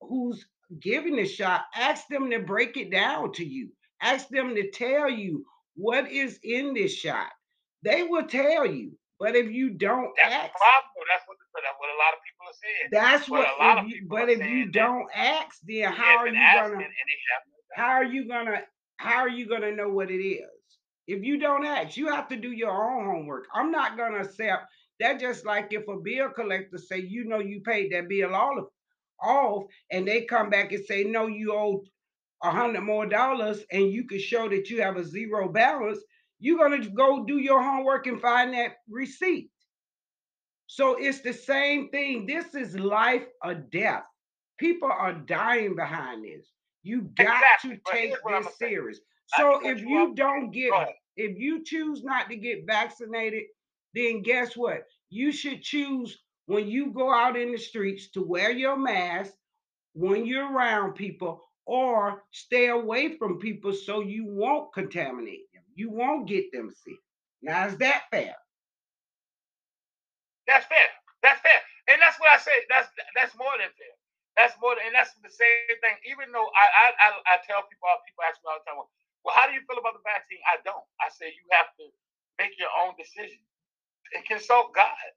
who's 0.00 0.46
giving 0.80 1.16
the 1.16 1.26
shot, 1.26 1.62
ask 1.74 2.06
them 2.08 2.30
to 2.30 2.38
break 2.38 2.76
it 2.76 2.90
down 2.90 3.32
to 3.32 3.44
you. 3.44 3.70
Ask 4.00 4.28
them 4.28 4.54
to 4.54 4.70
tell 4.70 5.10
you 5.10 5.44
what 5.78 6.10
is 6.10 6.38
in 6.42 6.74
this 6.74 6.92
shot. 6.92 7.28
They 7.84 8.02
will 8.02 8.26
tell 8.26 8.66
you. 8.66 8.98
But 9.20 9.34
if 9.34 9.50
you 9.50 9.70
don't 9.70 10.10
that's 10.16 10.34
ask, 10.34 10.52
problem. 10.52 11.04
That's 11.12 11.26
what, 11.26 11.36
that's 11.54 11.78
what 11.78 11.88
a 11.90 11.98
lot 11.98 12.14
of 12.14 12.20
people 12.22 12.46
are 12.46 12.58
saying. 12.62 12.88
That's 12.92 13.28
what. 13.28 13.48
A 13.48 13.62
lot 13.62 13.78
of 13.84 13.90
you, 13.90 14.06
but 14.08 14.28
if 14.28 14.44
you 14.46 14.70
don't 14.70 15.08
ask, 15.14 15.58
then 15.66 15.92
how 15.92 16.18
are 16.18 16.28
you 16.28 16.34
gonna? 16.34 16.84
How 17.74 17.88
are 17.88 18.04
you 18.04 18.28
gonna? 18.28 18.62
How 18.98 19.18
are 19.18 19.28
you 19.28 19.48
gonna 19.48 19.74
know 19.74 19.88
what 19.88 20.10
it 20.10 20.22
is? 20.22 20.46
If 21.08 21.24
you 21.24 21.38
don't 21.38 21.64
ask, 21.66 21.96
you 21.96 22.08
have 22.08 22.28
to 22.28 22.36
do 22.36 22.52
your 22.52 22.70
own 22.70 23.06
homework. 23.06 23.46
I'm 23.54 23.72
not 23.72 23.96
gonna 23.96 24.20
accept 24.20 24.66
that. 25.00 25.18
Just 25.18 25.44
like 25.44 25.72
if 25.72 25.88
a 25.88 25.96
bill 25.96 26.30
collector 26.30 26.78
say, 26.78 27.00
you 27.00 27.24
know, 27.24 27.40
you 27.40 27.60
paid 27.60 27.90
that 27.92 28.08
bill 28.08 28.34
all 28.34 28.58
of 28.58 28.66
off, 29.20 29.64
and 29.90 30.06
they 30.06 30.22
come 30.22 30.48
back 30.48 30.70
and 30.70 30.84
say, 30.84 31.02
no, 31.02 31.26
you 31.26 31.52
owe 31.52 31.82
a 32.42 32.50
hundred 32.50 32.82
more 32.82 33.06
dollars, 33.06 33.64
and 33.72 33.90
you 33.90 34.06
can 34.06 34.20
show 34.20 34.48
that 34.48 34.70
you 34.70 34.82
have 34.82 34.96
a 34.96 35.04
zero 35.04 35.48
balance 35.48 35.98
you're 36.40 36.58
going 36.58 36.80
to 36.82 36.90
go 36.90 37.24
do 37.24 37.38
your 37.38 37.62
homework 37.62 38.06
and 38.06 38.20
find 38.20 38.54
that 38.54 38.76
receipt. 38.88 39.50
So 40.66 40.96
it's 40.98 41.20
the 41.20 41.32
same 41.32 41.88
thing. 41.90 42.26
This 42.26 42.54
is 42.54 42.78
life 42.78 43.24
or 43.42 43.54
death. 43.54 44.04
People 44.58 44.90
are 44.90 45.14
dying 45.14 45.74
behind 45.74 46.24
this. 46.24 46.46
You 46.82 47.10
got 47.16 47.42
exactly. 47.42 47.70
to 47.70 47.92
take 47.92 48.14
this 48.28 48.58
serious. 48.58 49.00
So 49.36 49.66
if 49.66 49.80
you 49.80 50.14
don't 50.14 50.50
get, 50.50 50.70
if 51.16 51.38
you 51.38 51.64
choose 51.64 52.02
not 52.04 52.28
to 52.30 52.36
get 52.36 52.66
vaccinated, 52.66 53.44
then 53.94 54.22
guess 54.22 54.56
what? 54.56 54.82
You 55.10 55.32
should 55.32 55.62
choose 55.62 56.18
when 56.46 56.68
you 56.68 56.92
go 56.92 57.12
out 57.12 57.36
in 57.36 57.52
the 57.52 57.58
streets 57.58 58.10
to 58.10 58.22
wear 58.22 58.50
your 58.50 58.76
mask 58.76 59.32
when 59.94 60.26
you're 60.26 60.52
around 60.52 60.94
people 60.94 61.42
or 61.68 62.24
stay 62.32 62.72
away 62.72 63.20
from 63.20 63.36
people 63.36 63.76
so 63.76 64.00
you 64.00 64.24
won't 64.24 64.72
contaminate 64.72 65.52
them. 65.52 65.62
you 65.76 65.92
won't 65.92 66.24
get 66.24 66.48
them 66.50 66.72
sick. 66.72 66.96
Now, 67.44 67.68
is 67.68 67.76
that 67.76 68.08
fair? 68.10 68.32
That's 70.48 70.64
fair. 70.64 70.88
That's 71.20 71.38
fair. 71.44 71.60
And 71.92 72.00
that's 72.00 72.16
what 72.16 72.32
I 72.32 72.40
say. 72.40 72.56
That's 72.72 72.88
that's 73.12 73.36
more 73.36 73.52
than 73.60 73.68
fair. 73.76 73.94
That's 74.40 74.56
more 74.64 74.80
than, 74.80 74.88
and 74.88 74.96
that's 74.96 75.12
the 75.20 75.28
same 75.28 75.76
thing. 75.84 76.00
Even 76.08 76.32
though 76.32 76.48
I 76.56 76.96
I, 76.96 77.36
I, 77.36 77.44
tell 77.44 77.60
people, 77.68 77.84
people 78.08 78.24
ask 78.24 78.40
me 78.40 78.48
all 78.48 78.56
the 78.56 78.64
time, 78.64 78.80
well, 78.80 79.36
how 79.36 79.44
do 79.44 79.52
you 79.52 79.60
feel 79.68 79.76
about 79.76 79.92
the 79.92 80.04
vaccine? 80.08 80.40
I 80.48 80.56
don't. 80.64 80.84
I 81.04 81.12
say 81.12 81.28
you 81.36 81.44
have 81.52 81.68
to 81.76 81.84
make 82.40 82.56
your 82.56 82.72
own 82.80 82.96
decision 82.96 83.44
and 84.16 84.24
consult 84.24 84.72
God. 84.72 85.08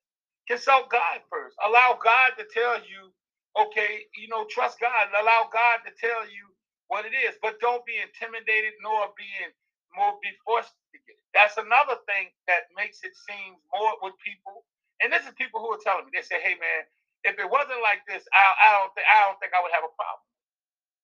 Consult 0.51 0.91
God 0.91 1.24
first. 1.31 1.55
Allow 1.63 1.96
God 1.96 2.36
to 2.36 2.43
tell 2.51 2.84
you, 2.84 3.15
okay, 3.60 4.08
you 4.17 4.27
know, 4.29 4.46
trust 4.50 4.79
God. 4.79 5.12
and 5.12 5.17
Allow 5.20 5.50
God 5.51 5.84
to 5.88 5.91
tell 6.00 6.24
you 6.29 6.46
what 6.88 7.05
it 7.08 7.15
is, 7.15 7.36
but 7.41 7.60
don't 7.60 7.84
be 7.88 7.98
intimidated 8.00 8.75
nor 8.84 9.12
being 9.17 9.51
more 9.98 10.15
be 10.24 10.31
forced 10.46 10.72
to 10.93 10.98
get 11.03 11.15
it. 11.20 11.25
That's 11.36 11.58
another 11.60 12.00
thing 12.08 12.31
that 12.48 12.67
makes 12.77 13.03
it 13.03 13.13
seem 13.27 13.58
more 13.74 13.96
with 14.03 14.15
people. 14.24 14.63
And 15.03 15.12
this 15.12 15.25
is 15.27 15.34
people 15.36 15.60
who 15.63 15.72
are 15.75 15.84
telling 15.84 16.08
me, 16.08 16.13
they 16.15 16.24
say, 16.25 16.39
hey 16.43 16.55
man, 16.60 16.84
if 17.27 17.36
it 17.39 17.48
wasn't 17.50 17.81
like 17.84 18.03
this, 18.08 18.24
I, 18.31 18.43
I 18.43 18.70
don't 18.79 18.93
think 18.96 19.08
I 19.08 19.17
don't 19.27 19.39
think 19.43 19.53
I 19.55 19.62
would 19.63 19.74
have 19.75 19.86
a 19.88 19.93
problem. 19.98 20.25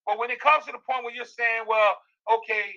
But 0.07 0.19
when 0.19 0.31
it 0.31 0.41
comes 0.41 0.65
to 0.67 0.73
the 0.73 0.83
point 0.83 1.05
where 1.07 1.15
you're 1.15 1.29
saying, 1.29 1.65
well, 1.67 1.95
okay, 2.41 2.67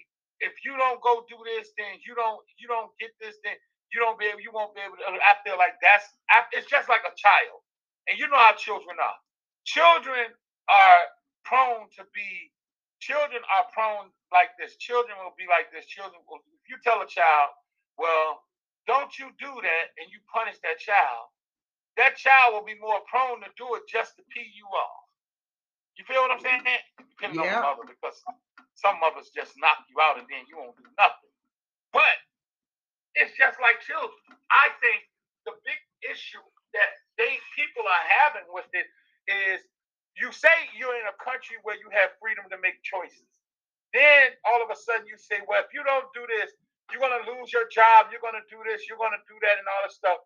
if 0.40 0.54
you 0.64 0.76
don't 0.78 1.02
go 1.02 1.24
do 1.30 1.38
this, 1.56 1.70
then 1.78 1.98
you 2.06 2.14
don't 2.14 2.42
you 2.60 2.68
don't 2.68 2.92
get 3.00 3.10
this, 3.20 3.36
then 3.44 3.56
you 3.94 4.00
don't 4.02 4.18
be 4.20 4.26
able, 4.30 4.42
you 4.42 4.52
won't 4.54 4.74
be 4.76 4.82
able 4.84 4.98
to. 4.98 5.06
I 5.22 5.38
feel 5.42 5.58
like 5.58 5.74
that's 5.82 6.06
I, 6.30 6.44
it's 6.54 6.70
just 6.70 6.88
like 6.90 7.02
a 7.08 7.14
child, 7.18 7.60
and 8.08 8.18
you 8.20 8.28
know 8.28 8.38
how 8.38 8.54
children 8.54 8.98
are. 9.02 9.20
Children 9.70 10.34
are 10.66 11.02
prone 11.46 11.86
to 11.94 12.02
be 12.14 12.50
children 13.00 13.40
are 13.48 13.66
prone 13.72 14.12
like 14.30 14.54
this. 14.60 14.76
Children 14.76 15.16
will 15.24 15.34
be 15.34 15.48
like 15.48 15.72
this. 15.72 15.88
Children 15.88 16.20
will, 16.28 16.44
if 16.52 16.68
you 16.68 16.76
tell 16.84 17.00
a 17.00 17.08
child, 17.08 17.50
well, 17.96 18.44
don't 18.86 19.10
you 19.18 19.32
do 19.40 19.50
that, 19.50 19.84
and 19.98 20.06
you 20.12 20.20
punish 20.28 20.60
that 20.62 20.78
child, 20.78 21.32
that 21.96 22.16
child 22.16 22.54
will 22.54 22.64
be 22.64 22.78
more 22.78 23.00
prone 23.08 23.42
to 23.42 23.50
do 23.56 23.66
it 23.76 23.84
just 23.88 24.16
to 24.16 24.22
pee 24.30 24.46
you 24.54 24.68
off. 24.70 25.04
You 25.98 26.04
feel 26.06 26.22
what 26.22 26.32
I'm 26.32 26.40
saying? 26.40 26.64
Depending 26.96 27.44
yeah. 27.44 27.60
on 27.60 27.76
the 27.76 27.84
mother, 27.84 27.86
because 27.88 28.16
some 28.78 28.96
mothers 29.02 29.28
just 29.34 29.52
knock 29.60 29.84
you 29.90 30.00
out 30.00 30.16
and 30.16 30.24
then 30.30 30.48
you 30.48 30.56
won't 30.56 30.76
do 30.80 30.88
nothing. 30.96 31.32
But 31.92 32.16
it's 33.18 33.36
just 33.36 33.60
like 33.60 33.84
children. 33.84 34.16
I 34.48 34.72
think 34.80 35.04
the 35.44 35.52
big 35.66 35.80
issue 36.08 36.40
that 36.72 36.90
they 37.20 37.36
people 37.52 37.84
are 37.84 38.06
having 38.24 38.48
with 38.48 38.70
it 38.72 38.88
is 39.30 39.62
you 40.18 40.34
say 40.34 40.52
you're 40.74 40.98
in 40.98 41.06
a 41.06 41.16
country 41.22 41.56
where 41.62 41.78
you 41.78 41.88
have 41.94 42.18
freedom 42.18 42.44
to 42.50 42.58
make 42.58 42.82
choices. 42.82 43.30
Then 43.94 44.34
all 44.46 44.60
of 44.62 44.70
a 44.70 44.78
sudden 44.78 45.06
you 45.06 45.18
say, 45.18 45.42
well, 45.46 45.62
if 45.62 45.70
you 45.70 45.82
don't 45.86 46.06
do 46.14 46.22
this, 46.26 46.50
you're 46.90 47.02
going 47.02 47.14
to 47.14 47.26
lose 47.26 47.54
your 47.54 47.70
job. 47.70 48.10
You're 48.10 48.22
going 48.22 48.38
to 48.38 48.46
do 48.50 48.58
this. 48.66 48.86
You're 48.90 48.98
going 48.98 49.14
to 49.14 49.24
do 49.30 49.38
that 49.42 49.58
and 49.58 49.66
all 49.66 49.82
this 49.86 49.98
stuff. 49.98 50.18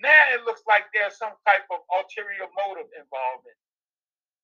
Now 0.00 0.32
it 0.36 0.44
looks 0.44 0.64
like 0.68 0.88
there's 0.92 1.16
some 1.16 1.34
type 1.44 1.64
of 1.72 1.84
ulterior 1.92 2.48
motive 2.56 2.88
involved 2.96 3.48
in 3.48 3.56
it. 3.56 3.64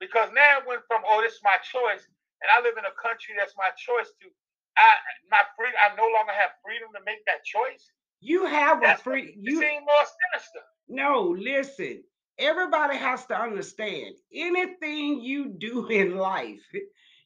Because 0.00 0.28
now 0.36 0.60
it 0.60 0.68
went 0.68 0.84
from, 0.84 1.04
oh, 1.08 1.24
this 1.24 1.40
is 1.40 1.44
my 1.44 1.56
choice, 1.64 2.04
and 2.44 2.52
I 2.52 2.60
live 2.60 2.76
in 2.76 2.84
a 2.84 2.92
country 3.00 3.32
that's 3.32 3.56
my 3.56 3.72
choice 3.80 4.12
to, 4.20 4.28
I 4.76 4.92
my 5.32 5.40
free, 5.56 5.72
I 5.72 5.96
no 5.96 6.04
longer 6.12 6.36
have 6.36 6.52
freedom 6.60 6.92
to 6.92 7.00
make 7.08 7.24
that 7.24 7.40
choice. 7.48 7.88
You 8.20 8.44
have 8.44 8.84
that's 8.84 9.00
a 9.00 9.04
free. 9.04 9.32
You 9.40 9.56
seem 9.56 9.80
more 9.88 10.04
sinister. 10.04 10.60
No, 10.92 11.32
listen 11.32 12.04
everybody 12.38 12.96
has 12.96 13.26
to 13.26 13.38
understand 13.40 14.14
anything 14.34 15.20
you 15.20 15.54
do 15.58 15.86
in 15.90 16.16
life, 16.16 16.62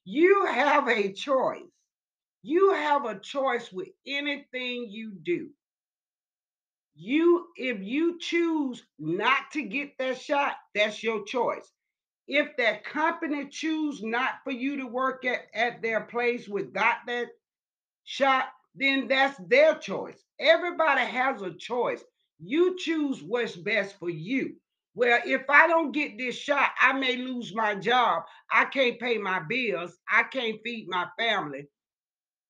you 0.04 0.46
have 0.46 0.88
a 0.88 1.12
choice. 1.12 1.62
You 2.42 2.72
have 2.72 3.04
a 3.04 3.18
choice 3.20 3.70
with 3.72 3.88
anything 4.06 4.86
you 4.90 5.12
do. 5.22 5.50
You, 6.94 7.46
if 7.56 7.80
you 7.82 8.18
choose 8.18 8.84
not 8.98 9.50
to 9.52 9.62
get 9.62 9.96
that 9.98 10.20
shot, 10.20 10.56
that's 10.74 11.02
your 11.02 11.24
choice. 11.24 11.70
If 12.28 12.56
that 12.58 12.84
company 12.84 13.48
choose 13.50 14.02
not 14.02 14.34
for 14.44 14.52
you 14.52 14.76
to 14.78 14.86
work 14.86 15.24
at, 15.24 15.40
at 15.54 15.82
their 15.82 16.02
place 16.02 16.48
with 16.48 16.72
got 16.72 16.98
that 17.06 17.28
shot, 18.04 18.46
then 18.74 19.08
that's 19.08 19.38
their 19.48 19.76
choice. 19.76 20.22
Everybody 20.38 21.02
has 21.02 21.42
a 21.42 21.54
choice. 21.54 22.02
You 22.38 22.76
choose 22.78 23.22
what's 23.22 23.56
best 23.56 23.98
for 23.98 24.10
you. 24.10 24.56
Well, 24.94 25.20
if 25.24 25.42
I 25.48 25.68
don't 25.68 25.92
get 25.92 26.18
this 26.18 26.36
shot, 26.36 26.70
I 26.80 26.92
may 26.92 27.16
lose 27.16 27.54
my 27.54 27.74
job. 27.76 28.24
I 28.52 28.64
can't 28.64 28.98
pay 28.98 29.18
my 29.18 29.40
bills. 29.48 29.96
I 30.10 30.24
can't 30.24 30.58
feed 30.64 30.86
my 30.88 31.06
family. 31.18 31.66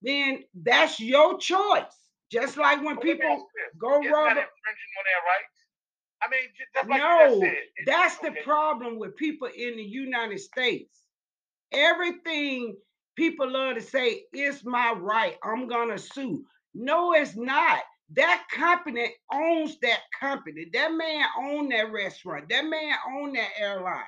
Then 0.02 0.44
that's 0.54 0.98
your 0.98 1.38
choice. 1.38 1.84
Just 2.32 2.56
like 2.56 2.82
when 2.82 2.96
people 2.98 3.46
go 3.78 4.00
Isn't 4.00 4.12
rub. 4.12 4.36
That 4.36 4.48
infringing 4.48 4.92
on 4.98 5.04
their 5.04 5.22
rights? 5.26 5.60
I 6.22 6.28
mean, 6.30 6.40
just 6.56 6.88
like 6.88 7.00
no, 7.00 7.52
that's 7.86 8.18
okay. 8.18 8.28
the 8.28 8.42
problem 8.42 8.98
with 8.98 9.16
people 9.16 9.48
in 9.48 9.76
the 9.76 9.82
United 9.82 10.38
States. 10.38 11.04
Everything 11.72 12.76
people 13.16 13.50
love 13.50 13.76
to 13.76 13.82
say, 13.82 14.24
it's 14.32 14.64
my 14.64 14.92
right. 14.92 15.36
I'm 15.42 15.66
gonna 15.66 15.98
sue. 15.98 16.44
No, 16.74 17.12
it's 17.12 17.36
not. 17.36 17.80
That 18.14 18.44
company 18.52 19.14
owns 19.32 19.78
that 19.80 20.00
company. 20.20 20.66
That 20.72 20.92
man 20.92 21.26
own 21.40 21.68
that 21.70 21.92
restaurant. 21.92 22.48
That 22.50 22.64
man 22.64 22.94
own 23.16 23.34
that 23.34 23.50
airline. 23.58 24.04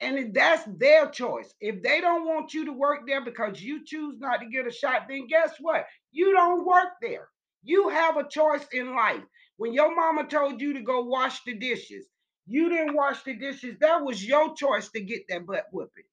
And 0.00 0.34
that's 0.34 0.64
their 0.78 1.08
choice. 1.10 1.54
If 1.60 1.82
they 1.82 2.00
don't 2.00 2.26
want 2.26 2.54
you 2.54 2.66
to 2.66 2.72
work 2.72 3.00
there 3.06 3.24
because 3.24 3.62
you 3.62 3.84
choose 3.84 4.18
not 4.20 4.40
to 4.40 4.46
get 4.46 4.66
a 4.68 4.72
shot, 4.72 5.04
then 5.08 5.26
guess 5.28 5.52
what? 5.60 5.86
You 6.12 6.32
don't 6.34 6.66
work 6.66 6.90
there. 7.02 7.28
You 7.64 7.88
have 7.90 8.16
a 8.18 8.28
choice 8.28 8.66
in 8.72 8.94
life. 8.94 9.22
When 9.58 9.72
your 9.74 9.94
mama 9.96 10.26
told 10.28 10.60
you 10.60 10.74
to 10.74 10.82
go 10.82 11.02
wash 11.04 11.42
the 11.44 11.54
dishes, 11.54 12.06
You 12.46 12.68
didn't 12.68 12.94
wash 12.94 13.22
the 13.24 13.34
dishes. 13.34 13.76
That 13.80 14.04
was 14.04 14.24
your 14.26 14.54
choice 14.56 14.90
to 14.90 15.00
get 15.00 15.22
that 15.28 15.46
butt 15.46 15.66
whooping. 15.72 16.04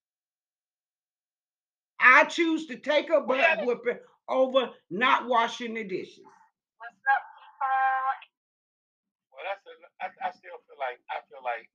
I 2.00 2.26
choose 2.26 2.68
to 2.68 2.78
take 2.78 3.10
a 3.12 3.22
butt 3.22 3.66
whooping 3.66 4.00
over 4.30 4.72
not 4.92 5.28
washing 5.28 5.76
the 5.76 5.84
dishes. 5.86 6.31
I, 10.02 10.10
I 10.26 10.30
still 10.34 10.58
feel 10.66 10.80
like 10.82 10.98
I 11.14 11.22
feel 11.30 11.42
like 11.46 11.70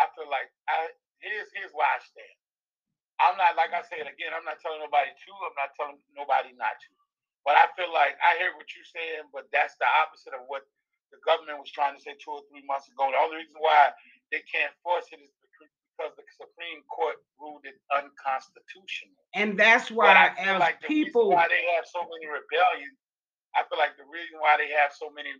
I 0.00 0.08
feel 0.16 0.28
like 0.28 0.48
I 0.66 0.90
here's 1.20 1.52
here's 1.52 1.72
why 1.76 1.86
I 1.86 2.00
stand. 2.00 2.36
I'm 3.20 3.36
not 3.40 3.56
like 3.56 3.72
I 3.72 3.80
said 3.84 4.04
again. 4.04 4.32
I'm 4.36 4.44
not 4.44 4.60
telling 4.60 4.80
nobody 4.80 5.08
to. 5.12 5.30
I'm 5.44 5.56
not 5.56 5.72
telling 5.76 6.00
nobody 6.12 6.52
not 6.56 6.76
to. 6.76 6.92
But 7.48 7.56
I 7.56 7.70
feel 7.78 7.88
like 7.92 8.18
I 8.20 8.36
hear 8.36 8.52
what 8.58 8.68
you're 8.74 8.90
saying, 8.90 9.30
but 9.32 9.48
that's 9.54 9.78
the 9.80 9.88
opposite 10.02 10.34
of 10.36 10.44
what 10.50 10.66
the 11.14 11.20
government 11.22 11.62
was 11.62 11.70
trying 11.70 11.94
to 11.94 12.02
say 12.02 12.18
two 12.18 12.34
or 12.34 12.42
three 12.50 12.66
months 12.66 12.90
ago. 12.90 13.08
The 13.08 13.20
only 13.22 13.40
reason 13.40 13.56
why 13.56 13.94
they 14.34 14.42
can't 14.50 14.74
force 14.82 15.06
it 15.14 15.22
is 15.22 15.30
because 15.96 16.12
the 16.18 16.26
Supreme 16.36 16.84
Court 16.92 17.16
ruled 17.40 17.64
it 17.64 17.80
unconstitutional. 17.88 19.16
And 19.32 19.56
that's 19.56 19.88
why, 19.88 20.36
as 20.36 20.60
like 20.60 20.82
people, 20.84 21.32
why 21.32 21.48
they 21.48 21.64
have 21.76 21.88
so 21.88 22.04
many 22.04 22.28
rebellions. 22.28 23.00
I 23.56 23.64
feel 23.72 23.80
like 23.80 23.96
the 23.96 24.04
reason 24.04 24.36
why 24.36 24.60
they 24.60 24.68
have 24.76 24.92
so 24.92 25.08
many 25.08 25.32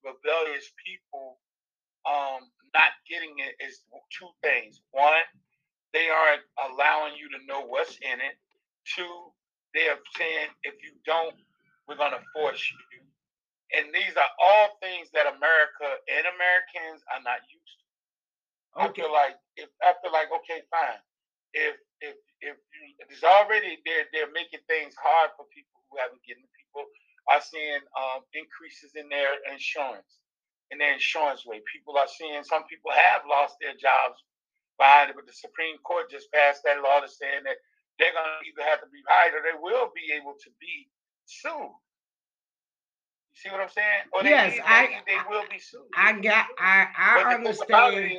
rebellious 0.00 0.72
people 0.80 1.36
um, 2.06 2.46
not 2.74 2.92
getting 3.08 3.34
it 3.38 3.56
is 3.64 3.82
two 4.12 4.28
things. 4.42 4.80
One, 4.92 5.24
they 5.94 6.08
aren't 6.08 6.44
allowing 6.70 7.14
you 7.16 7.28
to 7.32 7.46
know 7.46 7.66
what's 7.66 7.96
in 7.98 8.20
it. 8.20 8.36
Two, 8.84 9.32
they 9.74 9.88
are 9.88 9.98
saying 10.16 10.48
if 10.64 10.74
you 10.82 10.92
don't 11.06 11.34
we're 11.88 11.96
going 11.96 12.12
to 12.12 12.22
force 12.36 12.60
you. 12.60 13.00
And 13.72 13.88
these 13.92 14.12
are 14.16 14.32
all 14.40 14.76
things 14.84 15.08
that 15.16 15.28
America 15.28 15.88
and 16.08 16.24
Americans 16.28 17.00
are 17.08 17.24
not 17.24 17.40
used 17.48 17.76
to. 17.80 17.86
Okay. 18.76 18.84
I 18.84 18.88
feel 18.92 19.12
like 19.12 19.36
if 19.56 19.70
I 19.80 19.90
feel 20.00 20.12
like 20.12 20.28
okay, 20.40 20.60
fine. 20.68 21.00
If 21.52 21.76
if 22.00 22.16
if 22.44 22.56
you, 22.56 22.84
it's 23.08 23.24
already 23.24 23.80
they're 23.84 24.08
they're 24.12 24.32
making 24.32 24.64
things 24.68 24.96
hard 24.96 25.32
for 25.36 25.48
people 25.52 25.80
who 25.88 26.00
haven't 26.00 26.20
getting 26.24 26.48
people 26.56 26.84
are 27.28 27.44
seeing 27.44 27.84
um, 27.96 28.24
increases 28.32 28.96
in 28.96 29.08
their 29.08 29.40
insurance 29.52 30.20
in 30.70 30.78
their 30.78 30.92
insurance 30.92 31.44
rate. 31.46 31.64
People 31.72 31.96
are 31.96 32.08
seeing 32.08 32.42
some 32.44 32.64
people 32.64 32.90
have 32.92 33.22
lost 33.28 33.56
their 33.60 33.74
jobs 33.74 34.20
behind 34.78 35.10
it, 35.10 35.16
but 35.16 35.26
the 35.26 35.32
Supreme 35.32 35.76
Court 35.82 36.10
just 36.10 36.30
passed 36.32 36.62
that 36.64 36.82
law 36.82 37.00
to 37.00 37.08
saying 37.08 37.44
that 37.44 37.56
they're 37.98 38.12
going 38.14 38.24
to 38.24 38.46
either 38.46 38.68
have 38.68 38.80
to 38.80 38.90
be 38.92 39.02
hired 39.08 39.34
or 39.34 39.42
they 39.42 39.58
will 39.58 39.90
be 39.94 40.14
able 40.14 40.34
to 40.38 40.50
be 40.60 40.88
sued. 41.26 41.74
You 43.32 43.36
see 43.36 43.50
what 43.50 43.60
I'm 43.60 43.68
saying? 43.68 44.06
Or 44.12 44.22
yes, 44.22 44.54
they, 44.54 44.62
I, 44.62 44.86
they, 45.06 45.14
they 45.14 45.20
will 45.28 45.44
be 45.50 45.58
sued. 45.58 45.88
I 45.96 46.12
got, 46.20 46.46
I, 46.58 46.86
I 46.96 47.34
understand. 47.34 48.18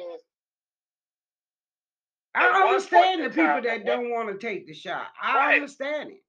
I 2.36 2.68
understand 2.68 3.24
the 3.24 3.30
people 3.30 3.62
that 3.64 3.86
don't 3.86 4.12
want 4.12 4.30
to 4.30 4.38
take 4.38 4.68
the 4.68 4.74
shot. 4.74 5.08
I 5.22 5.36
right. 5.36 5.56
understand 5.56 6.12
it, 6.12 6.24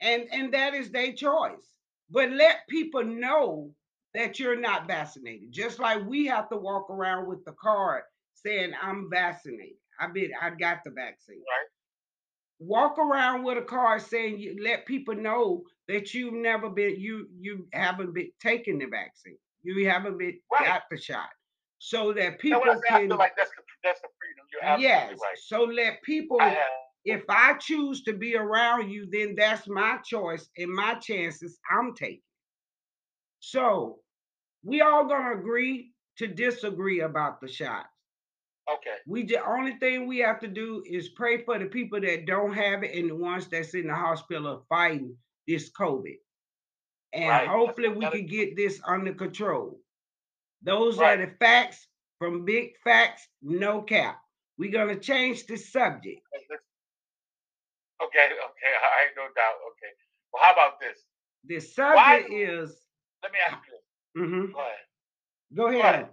and 0.00 0.24
and 0.32 0.52
that 0.54 0.74
is 0.74 0.90
their 0.90 1.12
choice. 1.12 1.64
But 2.10 2.30
let 2.30 2.66
people 2.68 3.04
know 3.04 3.70
that 4.16 4.38
you're 4.38 4.60
not 4.60 4.86
vaccinated. 4.86 5.52
Just 5.52 5.78
like 5.78 6.04
we 6.06 6.26
have 6.26 6.48
to 6.50 6.56
walk 6.56 6.90
around 6.90 7.28
with 7.28 7.44
the 7.44 7.52
card 7.52 8.02
saying 8.34 8.72
I'm 8.82 9.08
vaccinated. 9.10 9.76
I 10.00 10.08
been 10.08 10.30
I 10.40 10.50
got 10.50 10.78
the 10.84 10.90
vaccine. 10.90 11.38
Right 11.38 11.68
walk 12.58 12.98
around 12.98 13.44
with 13.44 13.58
a 13.58 13.62
card 13.62 14.00
saying 14.00 14.38
you 14.38 14.56
let 14.62 14.86
people 14.86 15.14
know 15.14 15.62
that 15.88 16.14
you've 16.14 16.34
never 16.34 16.70
been 16.70 16.98
you 16.98 17.28
you 17.38 17.66
haven't 17.72 18.14
been 18.14 18.30
taking 18.40 18.78
the 18.78 18.86
vaccine 18.86 19.36
you 19.62 19.88
haven't 19.88 20.18
been 20.18 20.38
right. 20.52 20.66
got 20.66 20.82
the 20.90 20.96
shot 20.96 21.28
so 21.78 22.12
that 22.12 22.38
people 22.38 22.62
can 22.88 23.08
like 23.10 23.36
that's 23.36 23.50
the, 23.50 23.62
that's 23.84 24.00
the 24.00 24.08
freedom 24.18 24.78
you're 24.80 24.88
yes 24.88 25.10
right. 25.10 25.36
so 25.38 25.64
let 25.64 26.02
people 26.02 26.38
I 26.40 26.56
if 27.04 27.22
I 27.28 27.54
choose 27.60 28.02
to 28.04 28.14
be 28.14 28.36
around 28.36 28.90
you 28.90 29.06
then 29.12 29.34
that's 29.36 29.68
my 29.68 29.98
choice 30.04 30.48
and 30.56 30.72
my 30.72 30.94
chances 30.94 31.58
I'm 31.70 31.94
taking 31.94 32.22
so 33.40 33.98
we 34.66 34.80
all 34.80 35.06
gonna 35.06 35.38
agree 35.38 35.92
to 36.18 36.26
disagree 36.26 37.00
about 37.00 37.40
the 37.40 37.48
shot 37.48 37.86
Okay. 38.72 38.96
We 39.06 39.22
the 39.22 39.44
only 39.46 39.74
thing 39.76 40.06
we 40.06 40.18
have 40.18 40.40
to 40.40 40.48
do 40.48 40.82
is 40.86 41.10
pray 41.10 41.44
for 41.44 41.58
the 41.58 41.66
people 41.66 42.00
that 42.00 42.26
don't 42.26 42.52
have 42.52 42.82
it 42.82 42.96
and 42.96 43.10
the 43.10 43.14
ones 43.14 43.46
that's 43.46 43.74
in 43.74 43.86
the 43.86 43.94
hospital 43.94 44.64
fighting 44.68 45.16
this 45.46 45.70
COVID. 45.70 46.16
And 47.12 47.28
right. 47.28 47.48
hopefully 47.48 47.88
we 47.88 48.10
can 48.10 48.26
get 48.26 48.56
this 48.56 48.80
under 48.86 49.14
control. 49.14 49.78
Those 50.62 50.98
right. 50.98 51.20
are 51.20 51.26
the 51.26 51.32
facts 51.38 51.86
from 52.18 52.44
big 52.44 52.72
facts, 52.82 53.28
no 53.40 53.82
cap. 53.82 54.18
We're 54.58 54.72
gonna 54.72 54.98
change 54.98 55.46
the 55.46 55.56
subject. 55.56 56.20
Okay, 58.02 58.24
okay, 58.24 58.26
I 58.34 59.14
no 59.16 59.22
doubt. 59.22 59.58
Okay. 59.70 59.92
Well, 60.32 60.42
how 60.42 60.52
about 60.52 60.80
this? 60.80 60.98
The 61.44 61.60
subject 61.60 61.96
Why? 61.96 62.24
is 62.28 62.74
let 63.22 63.30
me 63.30 63.38
ask 63.48 63.58
you. 63.68 63.75
Mm-hmm. 64.16 64.52
Go 64.52 64.58
ahead. 64.58 64.74
Go 65.54 65.66
ahead. 65.68 65.82
Go 65.82 65.88
ahead. 65.88 66.08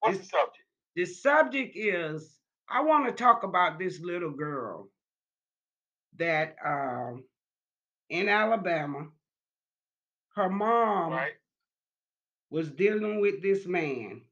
What's 0.00 0.18
the 0.18 0.24
subject? 0.24 0.64
The 0.96 1.04
subject 1.04 1.76
is 1.76 2.38
I 2.68 2.82
want 2.82 3.06
to 3.06 3.12
talk 3.12 3.42
about 3.42 3.78
this 3.78 4.00
little 4.00 4.30
girl 4.30 4.88
that 6.18 6.56
um, 6.64 7.24
in 8.08 8.28
Alabama, 8.28 9.08
her 10.36 10.48
mom 10.48 11.12
right. 11.12 11.32
was 12.50 12.70
dealing 12.70 13.20
with 13.20 13.42
this 13.42 13.66
man. 13.66 14.22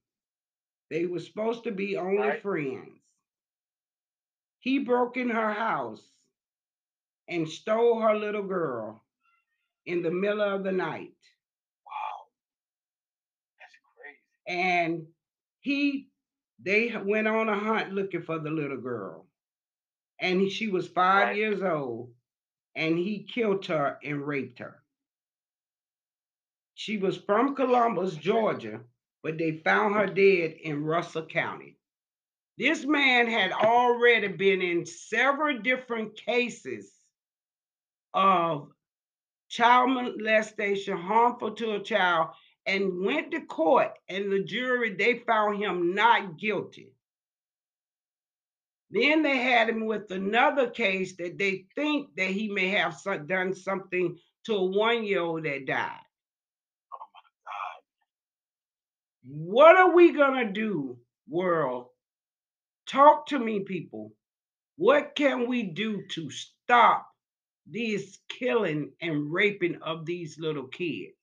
They 0.91 1.07
were 1.07 1.21
supposed 1.21 1.65
to 1.65 1.71
be 1.71 1.97
only 1.97 2.19
right. 2.19 2.43
friends. 2.43 3.01
He 4.61 4.79
broke 4.81 5.17
in 5.17 5.29
her 5.31 5.53
house 5.53 6.03
and 7.29 7.49
stole 7.49 8.01
her 8.01 8.15
little 8.15 8.43
girl 8.43 9.03
in 9.87 10.03
the 10.03 10.11
middle 10.11 10.43
of 10.43 10.65
the 10.65 10.73
night. 10.73 11.13
Wow. 11.85 12.27
That's 13.61 13.75
crazy. 13.97 14.19
And 14.49 15.07
he 15.61 16.09
they 16.61 16.93
went 16.97 17.29
on 17.29 17.49
a 17.49 17.59
hunt 17.59 17.93
looking 17.93 18.23
for 18.23 18.39
the 18.41 18.51
little 18.51 18.81
girl. 18.81 19.27
And 20.21 20.51
she 20.51 20.67
was 20.67 20.89
five 20.89 21.29
right. 21.29 21.37
years 21.37 21.63
old 21.63 22.13
and 22.75 22.99
he 22.99 23.29
killed 23.33 23.65
her 23.67 23.99
and 24.03 24.27
raped 24.27 24.59
her. 24.59 24.83
She 26.75 26.97
was 26.97 27.17
from 27.17 27.55
columbus 27.55 28.17
georgia 28.17 28.81
but 29.23 29.39
they 29.39 29.61
found 29.65 29.95
her 29.95 30.07
mm-hmm. 30.07 30.15
dead 30.15 30.57
in 30.63 30.85
russell 30.85 31.27
county. 31.27 31.77
This 32.57 32.85
man 32.85 33.29
had 33.29 33.53
already 33.53 34.29
been 34.29 34.63
in 34.63 34.85
several 34.85 35.59
different 35.59 36.17
cases 36.17 36.91
of 38.15 38.71
child 39.49 39.91
molestation 39.91 40.97
harmful 40.97 41.53
to 41.53 41.75
a 41.75 41.81
child 41.81 42.31
and 42.69 43.05
went 43.05 43.33
to 43.33 43.41
court, 43.41 43.93
and 44.11 44.31
the 44.31 44.45
jury 44.45 44.95
they 44.95 45.21
found 45.27 45.59
him 45.59 45.95
not 45.95 46.39
guilty. 46.39 46.93
Then 48.91 49.23
they 49.23 49.39
had 49.39 49.71
him 49.71 49.87
with 49.87 50.11
another 50.11 50.71
case 50.71 51.17
that 51.17 51.39
they 51.39 51.67
think 51.75 52.15
that 52.17 52.29
he 52.31 52.51
may 52.51 52.69
have 52.69 52.95
done 53.27 53.55
something 53.55 54.19
to 54.45 54.55
a 54.55 54.65
one-year-old 54.65 55.45
that 55.45 55.67
died. 55.67 56.05
Oh 56.93 57.07
my 57.15 57.21
God! 57.47 57.83
What 59.25 59.77
are 59.77 59.95
we 59.95 60.13
gonna 60.13 60.53
do, 60.53 60.99
world? 61.29 61.87
Talk 62.87 63.27
to 63.29 63.39
me, 63.39 63.61
people. 63.61 64.13
What 64.77 65.15
can 65.17 65.49
we 65.49 65.65
do 65.65 66.03
to 66.13 66.31
stop 66.31 67.07
this 67.67 68.19
killing 68.29 68.93
and 69.03 69.33
raping 69.33 69.83
of 69.83 70.07
these 70.07 70.39
little 70.39 70.69
kids? 70.69 71.18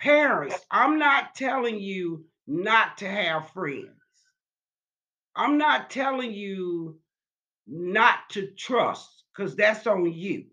Parents, 0.00 0.56
I'm 0.70 0.98
not 0.98 1.34
telling 1.34 1.80
you 1.80 2.26
not 2.46 2.98
to 2.98 3.08
have 3.08 3.50
friends. 3.50 3.90
I'm 5.36 5.58
not 5.58 5.90
telling 5.90 6.32
you 6.32 6.98
not 7.66 8.30
to 8.30 8.48
trust 8.58 9.24
because 9.36 9.56
that's 9.56 9.86
on 9.86 10.12
you. 10.12 10.44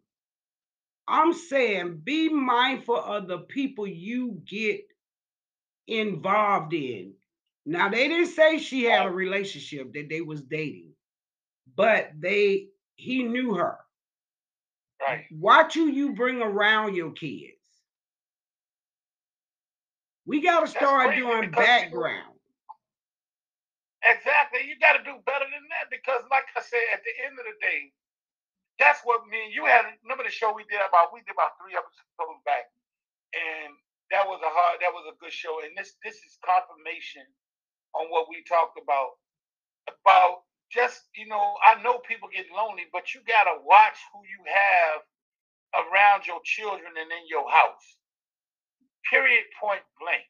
I'm 1.08 1.34
saying 1.34 2.02
be 2.04 2.30
mindful 2.30 2.98
of 2.98 3.28
the 3.28 3.40
people 3.40 3.88
you 3.88 4.42
get 4.48 4.82
involved 5.88 6.74
in. 6.74 7.14
Now 7.66 7.90
they 7.90 8.08
didn't 8.08 8.28
say 8.34 8.60
she 8.60 8.86
had 8.86 9.06
a 9.06 9.12
relationship 9.12 9.94
that 9.94 10.10
they 10.10 10.22
was 10.22 10.42
dating, 10.44 10.94
but 11.76 12.12
they 12.20 12.68
he 12.96 13.24
knew 13.24 13.56
her. 13.56 13.78
Right. 15.02 15.26
Watch 15.32 15.76
who 15.76 15.88
you 15.88 16.14
bring 16.14 16.42
around 16.42 16.96
your 16.96 17.12
kids. 17.12 17.54
We 20.26 20.42
got 20.42 20.62
to 20.62 20.68
start 20.68 21.16
doing 21.16 21.52
background. 21.52 22.34
Exactly. 24.04 24.68
You 24.68 24.76
got 24.80 25.00
to 25.00 25.04
do 25.04 25.20
better 25.24 25.48
than 25.48 25.64
that 25.76 25.88
because, 25.92 26.24
like 26.32 26.48
I 26.56 26.62
said, 26.64 26.84
at 26.92 27.04
the 27.04 27.14
end 27.24 27.40
of 27.40 27.46
the 27.48 27.56
day, 27.64 27.92
that's 28.80 29.00
what 29.04 29.28
me 29.28 29.48
and 29.48 29.54
you 29.56 29.66
had. 29.66 29.88
Remember 30.04 30.24
the 30.24 30.34
show 30.34 30.52
we 30.52 30.68
did 30.68 30.84
about 30.84 31.14
we 31.16 31.24
did 31.24 31.36
about 31.36 31.56
three 31.60 31.76
episodes 31.76 32.44
back, 32.44 32.68
and 33.36 33.72
that 34.12 34.28
was 34.28 34.42
a 34.44 34.52
hard, 34.52 34.82
that 34.84 34.92
was 34.92 35.08
a 35.08 35.16
good 35.24 35.32
show. 35.34 35.64
And 35.64 35.72
this 35.78 35.96
this 36.04 36.20
is 36.20 36.40
confirmation 36.44 37.24
on 37.96 38.12
what 38.12 38.28
we 38.28 38.44
talked 38.44 38.80
about 38.82 39.20
about 39.88 40.48
just 40.72 41.08
you 41.16 41.28
know 41.28 41.56
I 41.64 41.80
know 41.84 42.02
people 42.04 42.28
get 42.34 42.50
lonely, 42.52 42.90
but 42.92 43.14
you 43.16 43.22
gotta 43.28 43.62
watch 43.64 44.00
who 44.12 44.26
you 44.28 44.42
have 44.50 45.00
around 45.88 46.28
your 46.28 46.42
children 46.44 46.92
and 46.98 47.12
in 47.12 47.26
your 47.30 47.48
house. 47.50 47.88
Period. 49.10 49.44
Point 49.60 49.82
blank. 50.00 50.28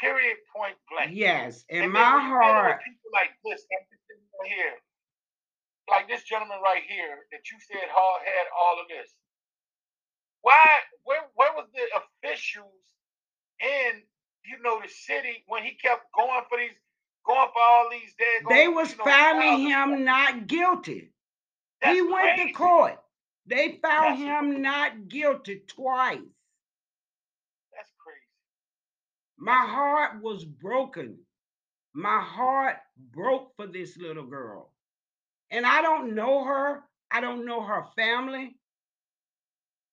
Period. 0.00 0.36
Point 0.54 0.76
blank. 0.90 1.10
Yes, 1.14 1.64
in 1.68 1.84
and 1.84 1.92
my 1.92 2.00
heart. 2.00 2.80
People 2.84 3.10
like 3.12 3.30
this, 3.44 3.64
right 3.70 4.48
here, 4.48 4.74
like 5.88 6.08
this 6.08 6.22
gentleman 6.24 6.58
right 6.64 6.82
here 6.86 7.26
that 7.32 7.42
you 7.50 7.58
said 7.60 7.88
Hall 7.90 8.18
had 8.24 8.46
all 8.56 8.80
of 8.80 8.88
this. 8.88 9.10
Why? 10.42 10.64
Where? 11.04 11.22
Where 11.34 11.52
was 11.54 11.68
the 11.74 11.84
officials 12.00 12.72
in 13.60 14.02
you 14.46 14.62
know 14.62 14.80
the 14.82 14.88
city 14.88 15.44
when 15.48 15.64
he 15.64 15.72
kept 15.76 16.04
going 16.16 16.42
for 16.48 16.58
these, 16.58 16.76
going 17.26 17.48
for 17.52 17.62
all 17.62 17.88
these 17.90 18.14
days? 18.18 18.42
They 18.48 18.68
was 18.68 18.92
you 18.92 18.98
know, 18.98 19.04
finding 19.04 19.68
him 19.68 20.04
not 20.04 20.46
guilty. 20.46 21.12
That's 21.82 21.94
he 21.94 22.02
went 22.02 22.36
crazy. 22.36 22.52
to 22.52 22.58
court. 22.58 22.98
They 23.46 23.78
found 23.82 24.20
That's 24.20 24.22
him 24.22 24.62
not 24.62 25.08
guilty 25.08 25.62
twice. 25.66 26.18
That's 27.74 27.90
crazy. 27.98 28.28
My 29.40 29.66
heart 29.66 30.22
was 30.22 30.44
broken. 30.44 31.18
My 31.94 32.20
heart 32.20 32.76
broke 33.10 33.56
for 33.56 33.66
this 33.66 33.96
little 33.96 34.26
girl. 34.26 34.74
And 35.50 35.64
I 35.64 35.80
don't 35.80 36.14
know 36.14 36.44
her. 36.44 36.82
I 37.10 37.22
don't 37.22 37.46
know 37.46 37.62
her 37.62 37.86
family. 37.96 38.56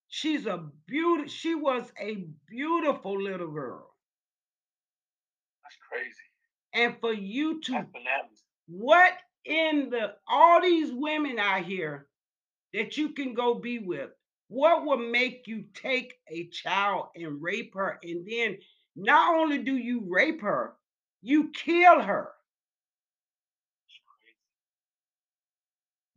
She's 0.09 0.45
a 0.45 0.65
beauty. 0.85 1.29
She 1.29 1.55
was 1.55 1.89
a 1.99 2.27
beautiful 2.47 3.21
little 3.21 3.51
girl. 3.51 3.95
That's 5.63 5.77
crazy. 5.89 6.15
And 6.73 6.97
for 6.99 7.13
you 7.13 7.61
to 7.61 7.87
what 8.67 9.13
in 9.45 9.89
the 9.89 10.15
all 10.27 10.61
these 10.61 10.91
women 10.91 11.39
out 11.39 11.63
here 11.63 12.07
that 12.73 12.97
you 12.97 13.09
can 13.09 13.33
go 13.33 13.55
be 13.55 13.79
with, 13.79 14.09
what 14.49 14.85
will 14.85 14.97
make 14.97 15.47
you 15.47 15.63
take 15.73 16.15
a 16.27 16.47
child 16.49 17.07
and 17.15 17.41
rape 17.41 17.73
her? 17.75 17.97
And 18.03 18.25
then 18.29 18.57
not 18.97 19.35
only 19.35 19.59
do 19.59 19.77
you 19.77 20.03
rape 20.09 20.41
her, 20.41 20.73
you 21.21 21.49
kill 21.53 22.01
her. 22.01 22.33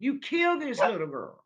You 0.00 0.18
kill 0.18 0.58
this 0.58 0.80
little 0.80 1.06
girl. 1.06 1.44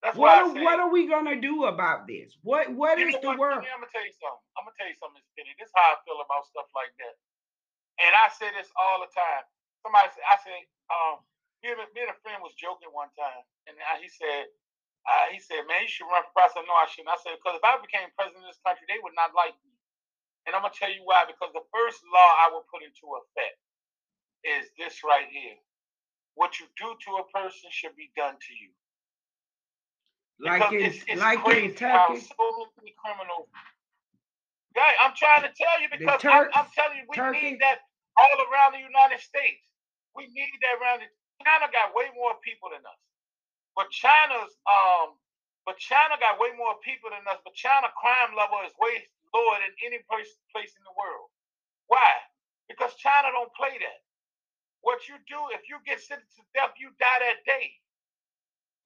That's 0.00 0.16
what, 0.16 0.32
are, 0.32 0.48
what 0.64 0.80
are 0.80 0.88
we 0.88 1.04
gonna 1.04 1.36
do 1.36 1.66
about 1.66 2.06
this? 2.06 2.32
What 2.40 2.72
what 2.72 2.96
is 2.96 3.12
the 3.20 3.34
word? 3.36 3.60
I'm 3.60 3.82
gonna 3.82 3.92
tell 3.92 4.06
you 4.06 4.14
something. 4.16 4.46
I'm 4.56 4.64
gonna 4.64 4.78
tell 4.78 4.88
you 4.88 4.96
something, 4.96 5.20
Miss 5.20 5.28
Pennie. 5.36 5.52
This 5.58 5.68
is 5.68 5.76
how 5.76 5.92
I 5.92 6.00
feel 6.06 6.22
about 6.22 6.48
stuff 6.48 6.70
like 6.72 6.94
that. 6.96 7.14
And 8.00 8.14
I 8.14 8.30
say 8.30 8.48
this 8.54 8.70
all 8.78 9.02
the 9.02 9.10
time. 9.10 9.44
Somebody 9.82 10.08
said, 10.14 10.24
I 10.24 10.36
say, 10.40 10.56
um, 10.88 11.20
me 11.60 11.74
and, 11.74 11.82
me 11.92 12.06
and 12.06 12.14
a 12.14 12.18
friend 12.22 12.38
was 12.40 12.54
joking 12.54 12.94
one 12.94 13.10
time, 13.18 13.42
and 13.66 13.74
he 13.98 14.06
said, 14.06 14.48
uh, 15.06 15.26
he 15.34 15.42
said, 15.42 15.66
man, 15.66 15.82
you 15.82 15.90
should 15.90 16.06
run 16.06 16.22
for 16.30 16.34
president. 16.34 16.70
No, 16.70 16.78
I 16.78 16.86
shouldn't. 16.86 17.10
I 17.10 17.18
said, 17.18 17.34
because 17.36 17.58
if 17.58 17.64
I 17.66 17.74
became 17.82 18.06
president 18.14 18.46
of 18.46 18.50
this 18.54 18.62
country, 18.62 18.86
they 18.86 19.02
would 19.02 19.18
not 19.18 19.34
like 19.34 19.58
me. 19.66 19.77
And 20.48 20.56
I'm 20.56 20.64
gonna 20.64 20.72
tell 20.72 20.88
you 20.88 21.04
why. 21.04 21.28
Because 21.28 21.52
the 21.52 21.62
first 21.68 22.00
law 22.08 22.30
I 22.40 22.48
will 22.48 22.64
put 22.72 22.80
into 22.80 23.04
effect 23.20 23.60
is 24.48 24.72
this 24.80 25.04
right 25.04 25.28
here. 25.28 25.60
What 26.40 26.56
you 26.56 26.64
do 26.80 26.88
to 26.88 27.10
a 27.20 27.24
person 27.28 27.68
should 27.68 27.92
be 28.00 28.08
done 28.16 28.40
to 28.40 28.52
you. 28.56 28.72
Like 30.40 30.72
in, 30.72 30.88
it's, 30.88 31.04
it's 31.04 31.20
like 31.20 31.44
in 31.52 31.76
Turkey. 31.76 32.24
so 32.24 32.46
many 32.80 32.96
criminals. 32.96 33.52
Yeah, 34.72 34.88
I'm 35.04 35.12
trying 35.12 35.42
to 35.44 35.52
tell 35.52 35.76
you 35.82 35.92
because 35.92 36.22
Turks, 36.22 36.54
I'm, 36.54 36.64
I'm, 36.64 36.70
telling 36.72 37.02
you, 37.02 37.04
we 37.10 37.18
Turkey. 37.18 37.58
need 37.58 37.60
that 37.60 37.82
all 38.16 38.38
around 38.48 38.78
the 38.78 38.80
United 38.80 39.20
States. 39.20 39.66
We 40.16 40.30
need 40.32 40.54
that 40.64 40.78
around. 40.80 41.04
The, 41.04 41.10
China 41.44 41.68
got 41.74 41.92
way 41.92 42.08
more 42.16 42.38
people 42.40 42.70
than 42.70 42.80
us, 42.86 43.02
but 43.76 43.90
China's 43.90 44.54
um, 44.64 45.18
but 45.66 45.76
China 45.76 46.16
got 46.22 46.40
way 46.40 46.54
more 46.56 46.78
people 46.80 47.10
than 47.10 47.26
us. 47.26 47.42
But 47.42 47.52
China 47.58 47.90
crime 47.98 48.32
level 48.38 48.62
is 48.62 48.72
way 48.78 49.04
lower 49.34 49.58
than 49.60 49.74
any 49.84 50.00
place 50.08 50.30
place 50.54 50.72
in 50.74 50.84
the 50.84 50.96
world. 50.96 51.28
Why? 51.88 52.10
Because 52.68 52.94
China 53.00 53.32
don't 53.32 53.52
play 53.56 53.72
that. 53.72 54.00
What 54.82 55.08
you 55.08 55.16
do, 55.26 55.40
if 55.56 55.66
you 55.68 55.80
get 55.84 56.00
sentenced 56.00 56.36
to 56.38 56.44
death, 56.54 56.76
you 56.78 56.94
die 57.00 57.20
that 57.20 57.42
day. 57.44 57.72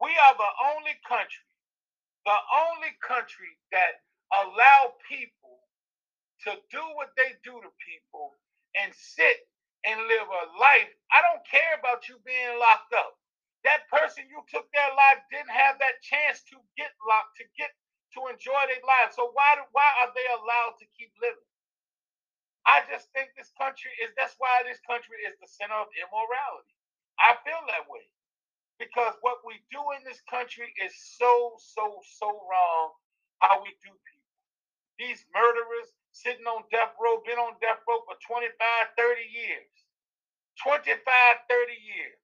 We 0.00 0.10
are 0.10 0.34
the 0.34 0.52
only 0.74 0.96
country, 1.06 1.46
the 2.26 2.38
only 2.68 2.92
country 3.04 3.52
that 3.70 4.02
allow 4.32 4.96
people 5.06 5.62
to 6.48 6.58
do 6.72 6.82
what 6.98 7.14
they 7.14 7.38
do 7.44 7.54
to 7.62 7.70
people 7.78 8.34
and 8.80 8.90
sit 8.96 9.46
and 9.86 9.98
live 10.10 10.26
a 10.26 10.44
life. 10.58 10.90
I 11.14 11.22
don't 11.22 11.44
care 11.46 11.78
about 11.78 12.08
you 12.08 12.18
being 12.26 12.58
locked 12.58 12.94
up. 12.94 13.14
That 13.62 13.86
person 13.86 14.26
you 14.26 14.42
took 14.50 14.66
their 14.74 14.90
life 14.94 15.22
didn't 15.30 15.54
have 15.54 15.78
that 15.78 16.02
chance 16.02 16.42
to 16.50 16.58
get 16.74 16.90
locked, 17.06 17.38
to 17.38 17.46
get 17.54 17.70
to 18.16 18.20
enjoy 18.32 18.62
their 18.68 18.84
lives. 18.84 19.16
So 19.16 19.32
why 19.34 19.56
do, 19.58 19.64
why 19.72 19.88
are 20.04 20.12
they 20.14 20.26
allowed 20.32 20.78
to 20.80 20.86
keep 20.96 21.12
living? 21.20 21.48
I 22.66 22.86
just 22.86 23.10
think 23.12 23.34
this 23.34 23.50
country 23.58 23.90
is 24.04 24.14
that's 24.14 24.38
why 24.38 24.62
this 24.62 24.78
country 24.86 25.18
is 25.26 25.34
the 25.42 25.50
center 25.50 25.76
of 25.76 25.90
immorality. 25.98 26.76
I 27.18 27.34
feel 27.42 27.58
that 27.68 27.90
way 27.90 28.06
because 28.78 29.14
what 29.22 29.42
we 29.46 29.62
do 29.70 29.82
in 29.98 30.02
this 30.06 30.22
country 30.30 30.70
is 30.82 30.94
so, 30.94 31.54
so, 31.58 32.02
so 32.18 32.28
wrong 32.46 32.94
how 33.42 33.62
we 33.62 33.70
do 33.82 33.90
people. 33.90 34.34
These 34.98 35.26
murderers 35.34 35.90
sitting 36.12 36.46
on 36.46 36.62
death 36.70 36.94
row, 37.02 37.22
been 37.26 37.38
on 37.42 37.58
death 37.60 37.82
row 37.88 38.02
for 38.06 38.16
25, 38.22 38.54
30 38.94 39.26
years. 39.34 39.72
25, 40.62 40.94
30 41.50 41.74
years. 41.74 42.21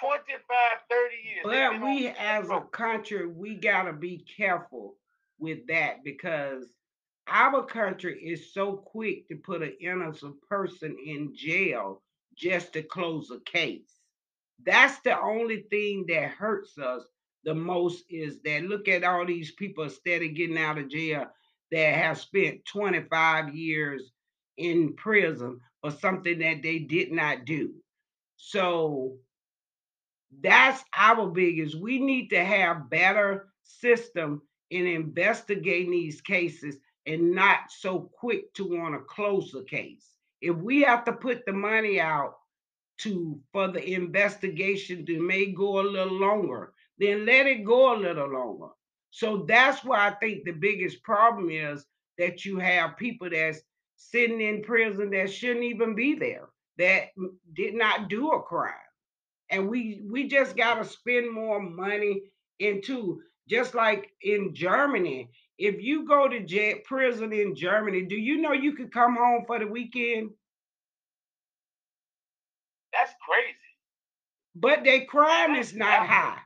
25, 0.00 0.38
30 0.90 1.14
years. 1.24 1.42
But 1.44 1.82
we 1.82 2.08
as 2.08 2.50
a 2.50 2.60
country, 2.72 3.26
we 3.26 3.54
got 3.56 3.84
to 3.84 3.92
be 3.92 4.24
careful 4.36 4.96
with 5.38 5.66
that 5.68 6.04
because 6.04 6.64
our 7.28 7.64
country 7.64 8.18
is 8.22 8.52
so 8.52 8.72
quick 8.76 9.28
to 9.28 9.36
put 9.36 9.62
an 9.62 9.74
innocent 9.80 10.34
person 10.48 10.96
in 11.04 11.34
jail 11.34 12.02
just 12.36 12.72
to 12.74 12.82
close 12.82 13.30
a 13.30 13.40
case. 13.40 14.00
That's 14.64 15.00
the 15.00 15.18
only 15.18 15.62
thing 15.70 16.06
that 16.08 16.30
hurts 16.30 16.78
us 16.78 17.02
the 17.44 17.54
most 17.54 18.04
is 18.08 18.40
that 18.44 18.64
look 18.64 18.88
at 18.88 19.04
all 19.04 19.26
these 19.26 19.52
people 19.52 19.84
instead 19.84 20.22
of 20.22 20.34
getting 20.34 20.58
out 20.58 20.78
of 20.78 20.88
jail 20.88 21.26
that 21.70 21.94
have 21.94 22.18
spent 22.18 22.64
25 22.64 23.54
years 23.54 24.12
in 24.56 24.94
prison 24.94 25.60
for 25.80 25.90
something 25.90 26.38
that 26.38 26.62
they 26.62 26.78
did 26.78 27.12
not 27.12 27.44
do. 27.44 27.74
So 28.36 29.16
that's 30.42 30.82
our 30.96 31.26
biggest. 31.28 31.74
We 31.74 31.98
need 31.98 32.28
to 32.28 32.44
have 32.44 32.90
better 32.90 33.48
system 33.62 34.42
in 34.70 34.86
investigating 34.86 35.90
these 35.90 36.20
cases 36.20 36.76
and 37.06 37.32
not 37.32 37.70
so 37.70 38.10
quick 38.18 38.52
to 38.54 38.64
want 38.64 38.94
to 38.94 39.00
close 39.00 39.50
the 39.52 39.62
case. 39.62 40.08
If 40.40 40.56
we 40.56 40.82
have 40.82 41.04
to 41.04 41.12
put 41.12 41.44
the 41.46 41.52
money 41.52 42.00
out 42.00 42.36
to 42.98 43.40
for 43.52 43.68
the 43.68 43.94
investigation 43.94 45.04
to 45.06 45.20
may 45.20 45.46
go 45.46 45.80
a 45.80 45.82
little 45.82 46.18
longer, 46.18 46.72
then 46.98 47.26
let 47.26 47.46
it 47.46 47.64
go 47.64 47.94
a 47.94 47.98
little 47.98 48.28
longer. 48.28 48.68
So 49.10 49.44
that's 49.48 49.84
why 49.84 50.08
I 50.08 50.10
think 50.12 50.44
the 50.44 50.52
biggest 50.52 51.02
problem 51.02 51.50
is 51.50 51.84
that 52.18 52.44
you 52.44 52.58
have 52.58 52.96
people 52.96 53.28
that's 53.30 53.60
sitting 53.96 54.40
in 54.40 54.62
prison 54.62 55.10
that 55.10 55.32
shouldn't 55.32 55.64
even 55.64 55.94
be 55.94 56.14
there, 56.14 56.48
that 56.78 57.08
did 57.54 57.74
not 57.74 58.08
do 58.08 58.32
a 58.32 58.42
crime. 58.42 58.72
And 59.50 59.68
we 59.68 60.02
we 60.10 60.28
just 60.28 60.56
gotta 60.56 60.84
spend 60.84 61.32
more 61.32 61.60
money 61.60 62.22
into 62.58 63.22
just 63.48 63.74
like 63.74 64.10
in 64.22 64.54
Germany. 64.54 65.30
If 65.58 65.80
you 65.82 66.06
go 66.06 66.28
to 66.28 66.40
jail, 66.40 66.78
prison 66.84 67.32
in 67.32 67.54
Germany, 67.54 68.06
do 68.06 68.16
you 68.16 68.38
know 68.40 68.52
you 68.52 68.74
could 68.74 68.92
come 68.92 69.16
home 69.16 69.44
for 69.46 69.58
the 69.58 69.66
weekend? 69.66 70.30
That's 72.92 73.12
crazy. 73.28 73.56
But 74.54 74.84
their 74.84 75.04
crime 75.06 75.54
is 75.54 75.74
not 75.74 76.06
high. 76.06 76.38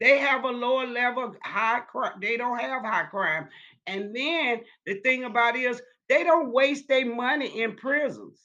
They 0.00 0.18
have 0.18 0.44
a 0.44 0.48
lower 0.50 0.86
level 0.86 1.34
high 1.44 1.80
crime. 1.80 2.18
They 2.20 2.36
don't 2.36 2.58
have 2.58 2.82
high 2.82 3.04
crime. 3.04 3.48
And 3.86 4.14
then 4.16 4.62
the 4.86 4.94
thing 5.00 5.24
about 5.24 5.56
it 5.56 5.60
is 5.62 5.82
they 6.08 6.24
don't 6.24 6.52
waste 6.52 6.88
their 6.88 7.06
money 7.06 7.62
in 7.62 7.76
prisons. 7.76 8.40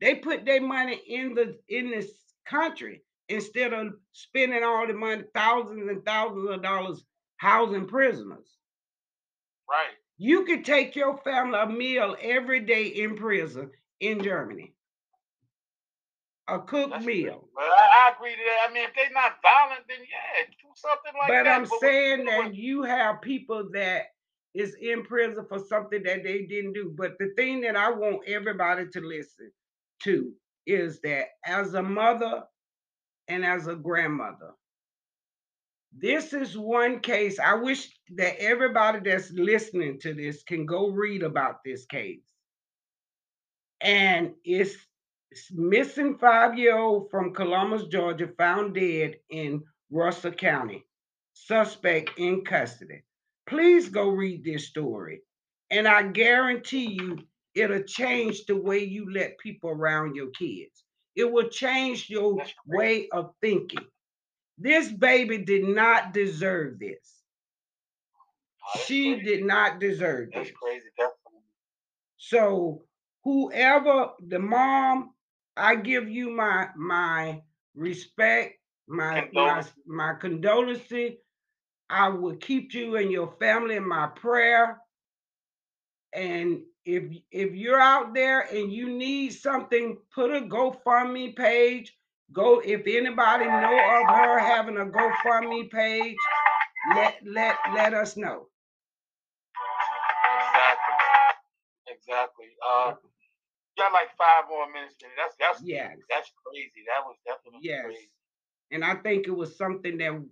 They 0.00 0.16
put 0.16 0.44
their 0.44 0.60
money 0.60 1.00
in 1.08 1.34
the 1.34 1.58
in 1.68 1.90
this 1.90 2.10
country 2.48 3.02
instead 3.28 3.72
of 3.72 3.92
spending 4.12 4.64
all 4.64 4.86
the 4.86 4.94
money, 4.94 5.24
thousands 5.34 5.88
and 5.88 6.04
thousands 6.04 6.48
of 6.50 6.62
dollars 6.62 7.04
housing 7.36 7.86
prisoners. 7.86 8.56
Right. 9.68 9.94
You 10.16 10.44
could 10.44 10.64
take 10.64 10.96
your 10.96 11.18
family 11.18 11.58
a 11.58 11.66
meal 11.66 12.16
every 12.20 12.60
day 12.60 12.86
in 12.86 13.16
prison 13.16 13.70
in 14.00 14.22
Germany 14.22 14.74
a 16.48 16.58
cooked 16.58 16.90
That's 16.90 17.04
meal. 17.04 17.48
But 17.54 17.64
I, 17.64 18.08
I, 18.08 18.12
agree 18.16 18.32
to 18.32 18.36
that. 18.36 18.68
I 18.68 18.72
mean, 18.72 18.84
if 18.84 18.94
they're 18.94 19.10
not 19.12 19.36
violent, 19.42 19.84
then 19.88 19.98
yeah, 20.00 20.46
do 20.60 20.68
something 20.74 21.12
like 21.18 21.28
that. 21.28 21.44
but 21.44 21.44
that. 21.44 21.56
I'm 21.56 21.68
but 21.68 21.80
saying 21.80 22.24
that 22.24 22.54
you 22.54 22.82
have 22.82 23.20
people 23.20 23.68
that 23.74 24.06
is 24.54 24.74
in 24.80 25.04
prison 25.04 25.44
for 25.48 25.58
something 25.58 26.02
that 26.04 26.24
they 26.24 26.42
didn't 26.42 26.72
do. 26.72 26.92
But 26.96 27.18
the 27.18 27.32
thing 27.36 27.60
that 27.62 27.76
I 27.76 27.90
want 27.90 28.26
everybody 28.26 28.88
to 28.88 29.00
listen 29.00 29.52
to 30.04 30.32
is 30.68 31.00
that 31.00 31.26
as 31.44 31.74
a 31.74 31.82
mother 31.82 32.44
and 33.26 33.44
as 33.44 33.66
a 33.66 33.74
grandmother, 33.74 34.52
this 35.96 36.32
is 36.34 36.56
one 36.56 37.00
case. 37.00 37.38
I 37.38 37.54
wish 37.54 37.90
that 38.16 38.38
everybody 38.38 39.00
that's 39.00 39.30
listening 39.32 39.98
to 40.00 40.12
this 40.12 40.42
can 40.42 40.66
go 40.66 40.90
read 40.90 41.22
about 41.22 41.64
this 41.64 41.86
case. 41.86 42.22
And 43.80 44.32
it's, 44.44 44.74
it's 45.30 45.50
missing 45.52 46.18
five 46.18 46.58
year 46.58 46.76
old 46.76 47.10
from 47.10 47.32
Columbus, 47.32 47.84
Georgia, 47.84 48.28
found 48.36 48.74
dead 48.74 49.16
in 49.30 49.62
Russell 49.90 50.32
County, 50.32 50.84
suspect 51.32 52.18
in 52.18 52.44
custody. 52.44 53.02
Please 53.46 53.88
go 53.88 54.08
read 54.10 54.44
this 54.44 54.66
story. 54.68 55.22
And 55.70 55.88
I 55.88 56.02
guarantee 56.02 56.98
you, 57.00 57.18
it'll 57.58 57.82
change 57.84 58.46
the 58.46 58.56
way 58.56 58.80
you 58.84 59.12
let 59.12 59.38
people 59.38 59.70
around 59.70 60.16
your 60.16 60.30
kids. 60.30 60.84
It 61.16 61.30
will 61.30 61.48
change 61.48 62.10
your 62.10 62.42
way 62.66 63.08
of 63.10 63.32
thinking. 63.42 63.86
This 64.58 64.90
baby 64.92 65.38
did 65.38 65.64
not 65.64 66.12
deserve 66.14 66.78
this. 66.80 67.22
Oh, 68.76 68.80
she 68.86 69.14
crazy. 69.14 69.24
did 69.24 69.44
not 69.44 69.80
deserve 69.80 70.30
That's 70.34 70.50
this. 70.50 70.58
crazy. 70.62 70.86
So 72.18 72.84
whoever 73.24 74.12
the 74.26 74.38
mom, 74.38 75.14
I 75.56 75.76
give 75.76 76.08
you 76.08 76.30
my 76.30 76.68
my 76.76 77.42
respect, 77.74 78.54
my 78.88 79.28
my 79.32 79.64
my 79.86 80.14
condolences. 80.14 81.12
I 81.90 82.08
will 82.08 82.36
keep 82.36 82.74
you 82.74 82.96
and 82.96 83.10
your 83.10 83.32
family 83.40 83.76
in 83.76 83.88
my 83.88 84.08
prayer. 84.08 84.78
And 86.14 86.62
if 86.88 87.04
if 87.30 87.54
you're 87.54 87.78
out 87.80 88.14
there 88.14 88.40
and 88.50 88.72
you 88.72 88.88
need 88.88 89.34
something, 89.34 89.98
put 90.14 90.34
a 90.34 90.40
GoFundMe 90.40 91.36
page. 91.36 91.94
Go 92.32 92.60
if 92.64 92.86
anybody 92.86 93.44
know 93.44 93.78
of 93.78 94.06
her 94.16 94.38
having 94.38 94.78
a 94.78 94.86
GoFundMe 94.86 95.70
page, 95.70 96.16
let 96.94 97.16
let 97.26 97.56
let 97.74 97.92
us 97.92 98.16
know. 98.16 98.46
Exactly. 100.40 100.94
Exactly. 101.88 102.46
Uh, 102.66 102.94
you 103.02 103.84
got 103.84 103.92
like 103.92 104.08
five 104.16 104.44
more 104.48 104.66
minutes. 104.72 104.94
That's 105.18 105.34
that's 105.38 105.60
yeah. 105.62 105.90
that's 106.08 106.32
crazy. 106.46 106.84
That 106.86 107.04
was 107.04 107.16
definitely 107.26 107.60
Yes. 107.68 107.84
crazy. 107.84 108.10
And 108.70 108.82
I 108.82 108.94
think 108.96 109.26
it 109.26 109.36
was 109.36 109.58
something 109.58 109.98
that 109.98 110.24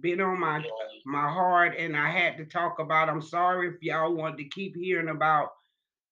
been 0.00 0.22
on 0.22 0.40
my 0.40 0.58
Yeah. 0.60 0.70
my 1.04 1.28
heart 1.28 1.74
and 1.76 1.94
I 1.94 2.10
had 2.10 2.38
to 2.38 2.46
talk 2.46 2.78
about. 2.78 3.10
I'm 3.10 3.20
sorry 3.22 3.68
if 3.68 3.82
y'all 3.82 4.14
want 4.14 4.38
to 4.38 4.44
keep 4.44 4.76
hearing 4.76 5.08
about 5.08 5.50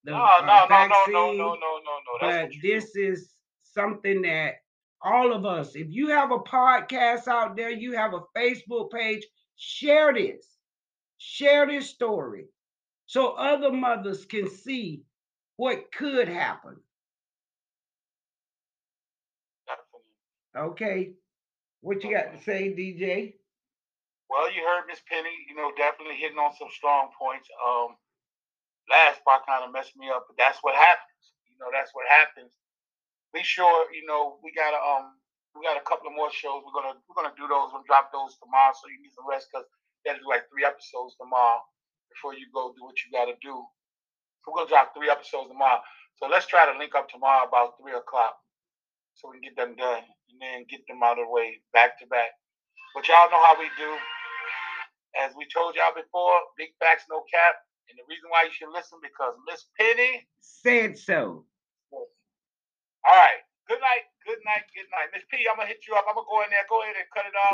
the 0.04 0.12
No, 0.12 0.16
uh, 0.16 0.44
no, 0.46 0.66
no, 0.68 0.86
no, 0.86 1.04
no, 1.06 1.32
no, 1.32 1.32
no, 1.34 1.54
no, 1.54 1.54
no. 1.54 2.30
That's 2.30 2.46
but 2.46 2.54
you 2.54 2.62
do. 2.62 2.68
this 2.74 2.96
is 2.96 3.34
something 3.62 4.22
that 4.22 4.54
all 5.02 5.32
of 5.32 5.44
us, 5.44 5.74
if 5.74 5.88
you 5.90 6.08
have 6.08 6.32
a 6.32 6.38
podcast 6.38 7.28
out 7.28 7.56
there, 7.56 7.70
you 7.70 7.92
have 7.92 8.14
a 8.14 8.22
Facebook 8.36 8.90
page, 8.90 9.26
share 9.56 10.12
this. 10.12 10.44
Share 11.18 11.66
this 11.66 11.90
story 11.90 12.46
so 13.06 13.32
other 13.32 13.72
mothers 13.72 14.24
can 14.24 14.48
see 14.48 15.02
what 15.56 15.90
could 15.92 16.28
happen. 16.28 16.76
Okay. 20.56 21.12
What 21.80 22.04
you 22.04 22.12
got 22.12 22.32
to 22.36 22.42
say, 22.42 22.74
DJ? 22.74 23.34
Well, 24.28 24.52
you 24.52 24.60
heard 24.62 24.86
Miss 24.88 25.00
Pennie, 25.10 25.46
you 25.48 25.56
know, 25.56 25.72
definitely 25.76 26.16
hitting 26.16 26.38
on 26.38 26.52
some 26.58 26.68
strong 26.70 27.08
points. 27.18 27.48
Um, 27.66 27.96
last 28.90 29.22
part 29.24 29.44
kind 29.46 29.64
of 29.64 29.72
messed 29.72 29.96
me 29.96 30.08
up, 30.10 30.26
but 30.28 30.36
that's 30.36 30.58
what 30.64 30.74
happens. 30.74 31.22
You 31.48 31.56
know, 31.60 31.70
that's 31.72 31.92
what 31.92 32.08
happens. 32.08 32.52
Be 33.32 33.44
sure, 33.44 33.92
you 33.92 34.08
know, 34.08 34.40
we 34.40 34.52
got 34.56 34.72
a 34.72 34.80
um, 34.80 35.20
we 35.52 35.64
got 35.64 35.76
a 35.76 35.84
couple 35.84 36.08
of 36.08 36.16
more 36.16 36.32
shows. 36.32 36.64
We're 36.64 36.76
gonna 36.76 36.96
we're 37.06 37.18
gonna 37.18 37.36
do 37.36 37.48
those. 37.48 37.72
We'll 37.72 37.84
drop 37.84 38.08
those 38.12 38.40
tomorrow, 38.40 38.72
so 38.72 38.88
you 38.88 39.00
need 39.00 39.12
some 39.12 39.28
rest 39.28 39.52
because 39.52 39.68
you 39.68 40.12
gotta 40.12 40.20
do 40.24 40.28
like 40.28 40.48
three 40.48 40.64
episodes 40.64 41.18
tomorrow 41.20 41.60
before 42.08 42.32
you 42.32 42.48
go 42.52 42.72
do 42.72 42.84
what 42.84 42.96
you 43.04 43.12
gotta 43.12 43.36
do. 43.44 43.52
So 44.42 44.50
we're 44.50 44.64
gonna 44.64 44.72
drop 44.72 44.96
three 44.96 45.12
episodes 45.12 45.52
tomorrow. 45.52 45.84
So 46.16 46.26
let's 46.26 46.48
try 46.48 46.64
to 46.66 46.74
link 46.78 46.96
up 46.96 47.12
tomorrow 47.12 47.46
about 47.46 47.76
three 47.76 47.94
o'clock, 47.94 48.40
so 49.14 49.28
we 49.28 49.38
can 49.38 49.52
get 49.52 49.56
them 49.60 49.76
done 49.76 50.02
and 50.32 50.36
then 50.40 50.64
get 50.70 50.86
them 50.88 51.04
out 51.04 51.20
of 51.20 51.28
the 51.28 51.32
way 51.32 51.60
back 51.76 52.00
to 52.00 52.06
back. 52.08 52.32
But 52.94 53.06
y'all 53.06 53.30
know 53.30 53.42
how 53.44 53.58
we 53.60 53.68
do. 53.76 53.92
As 55.20 55.34
we 55.36 55.44
told 55.52 55.74
y'all 55.74 55.94
before, 55.94 56.38
big 56.56 56.70
facts, 56.80 57.04
no 57.10 57.24
cap. 57.28 57.58
And 57.88 57.96
the 57.96 58.04
reason 58.08 58.28
why 58.28 58.44
you 58.44 58.52
should 58.52 58.72
listen 58.74 58.98
because 59.00 59.38
Miss 59.48 59.64
Pennie. 59.78 60.26
Said 60.40 60.98
so. 60.98 61.44
All 61.92 63.16
right. 63.16 63.40
Good 63.68 63.80
night. 63.80 64.04
Good 64.26 64.42
night. 64.44 64.66
Good 64.74 64.90
night. 64.92 65.08
Miss 65.14 65.24
P, 65.30 65.46
I'm 65.48 65.56
gonna 65.56 65.68
hit 65.68 65.86
you 65.86 65.94
up. 65.94 66.04
I'm 66.08 66.16
gonna 66.16 66.26
go 66.26 66.42
in 66.42 66.50
there. 66.50 66.66
Go 66.68 66.82
ahead 66.82 66.96
and 66.98 67.08
cut 67.14 67.24
it 67.24 67.32
off. 67.32 67.46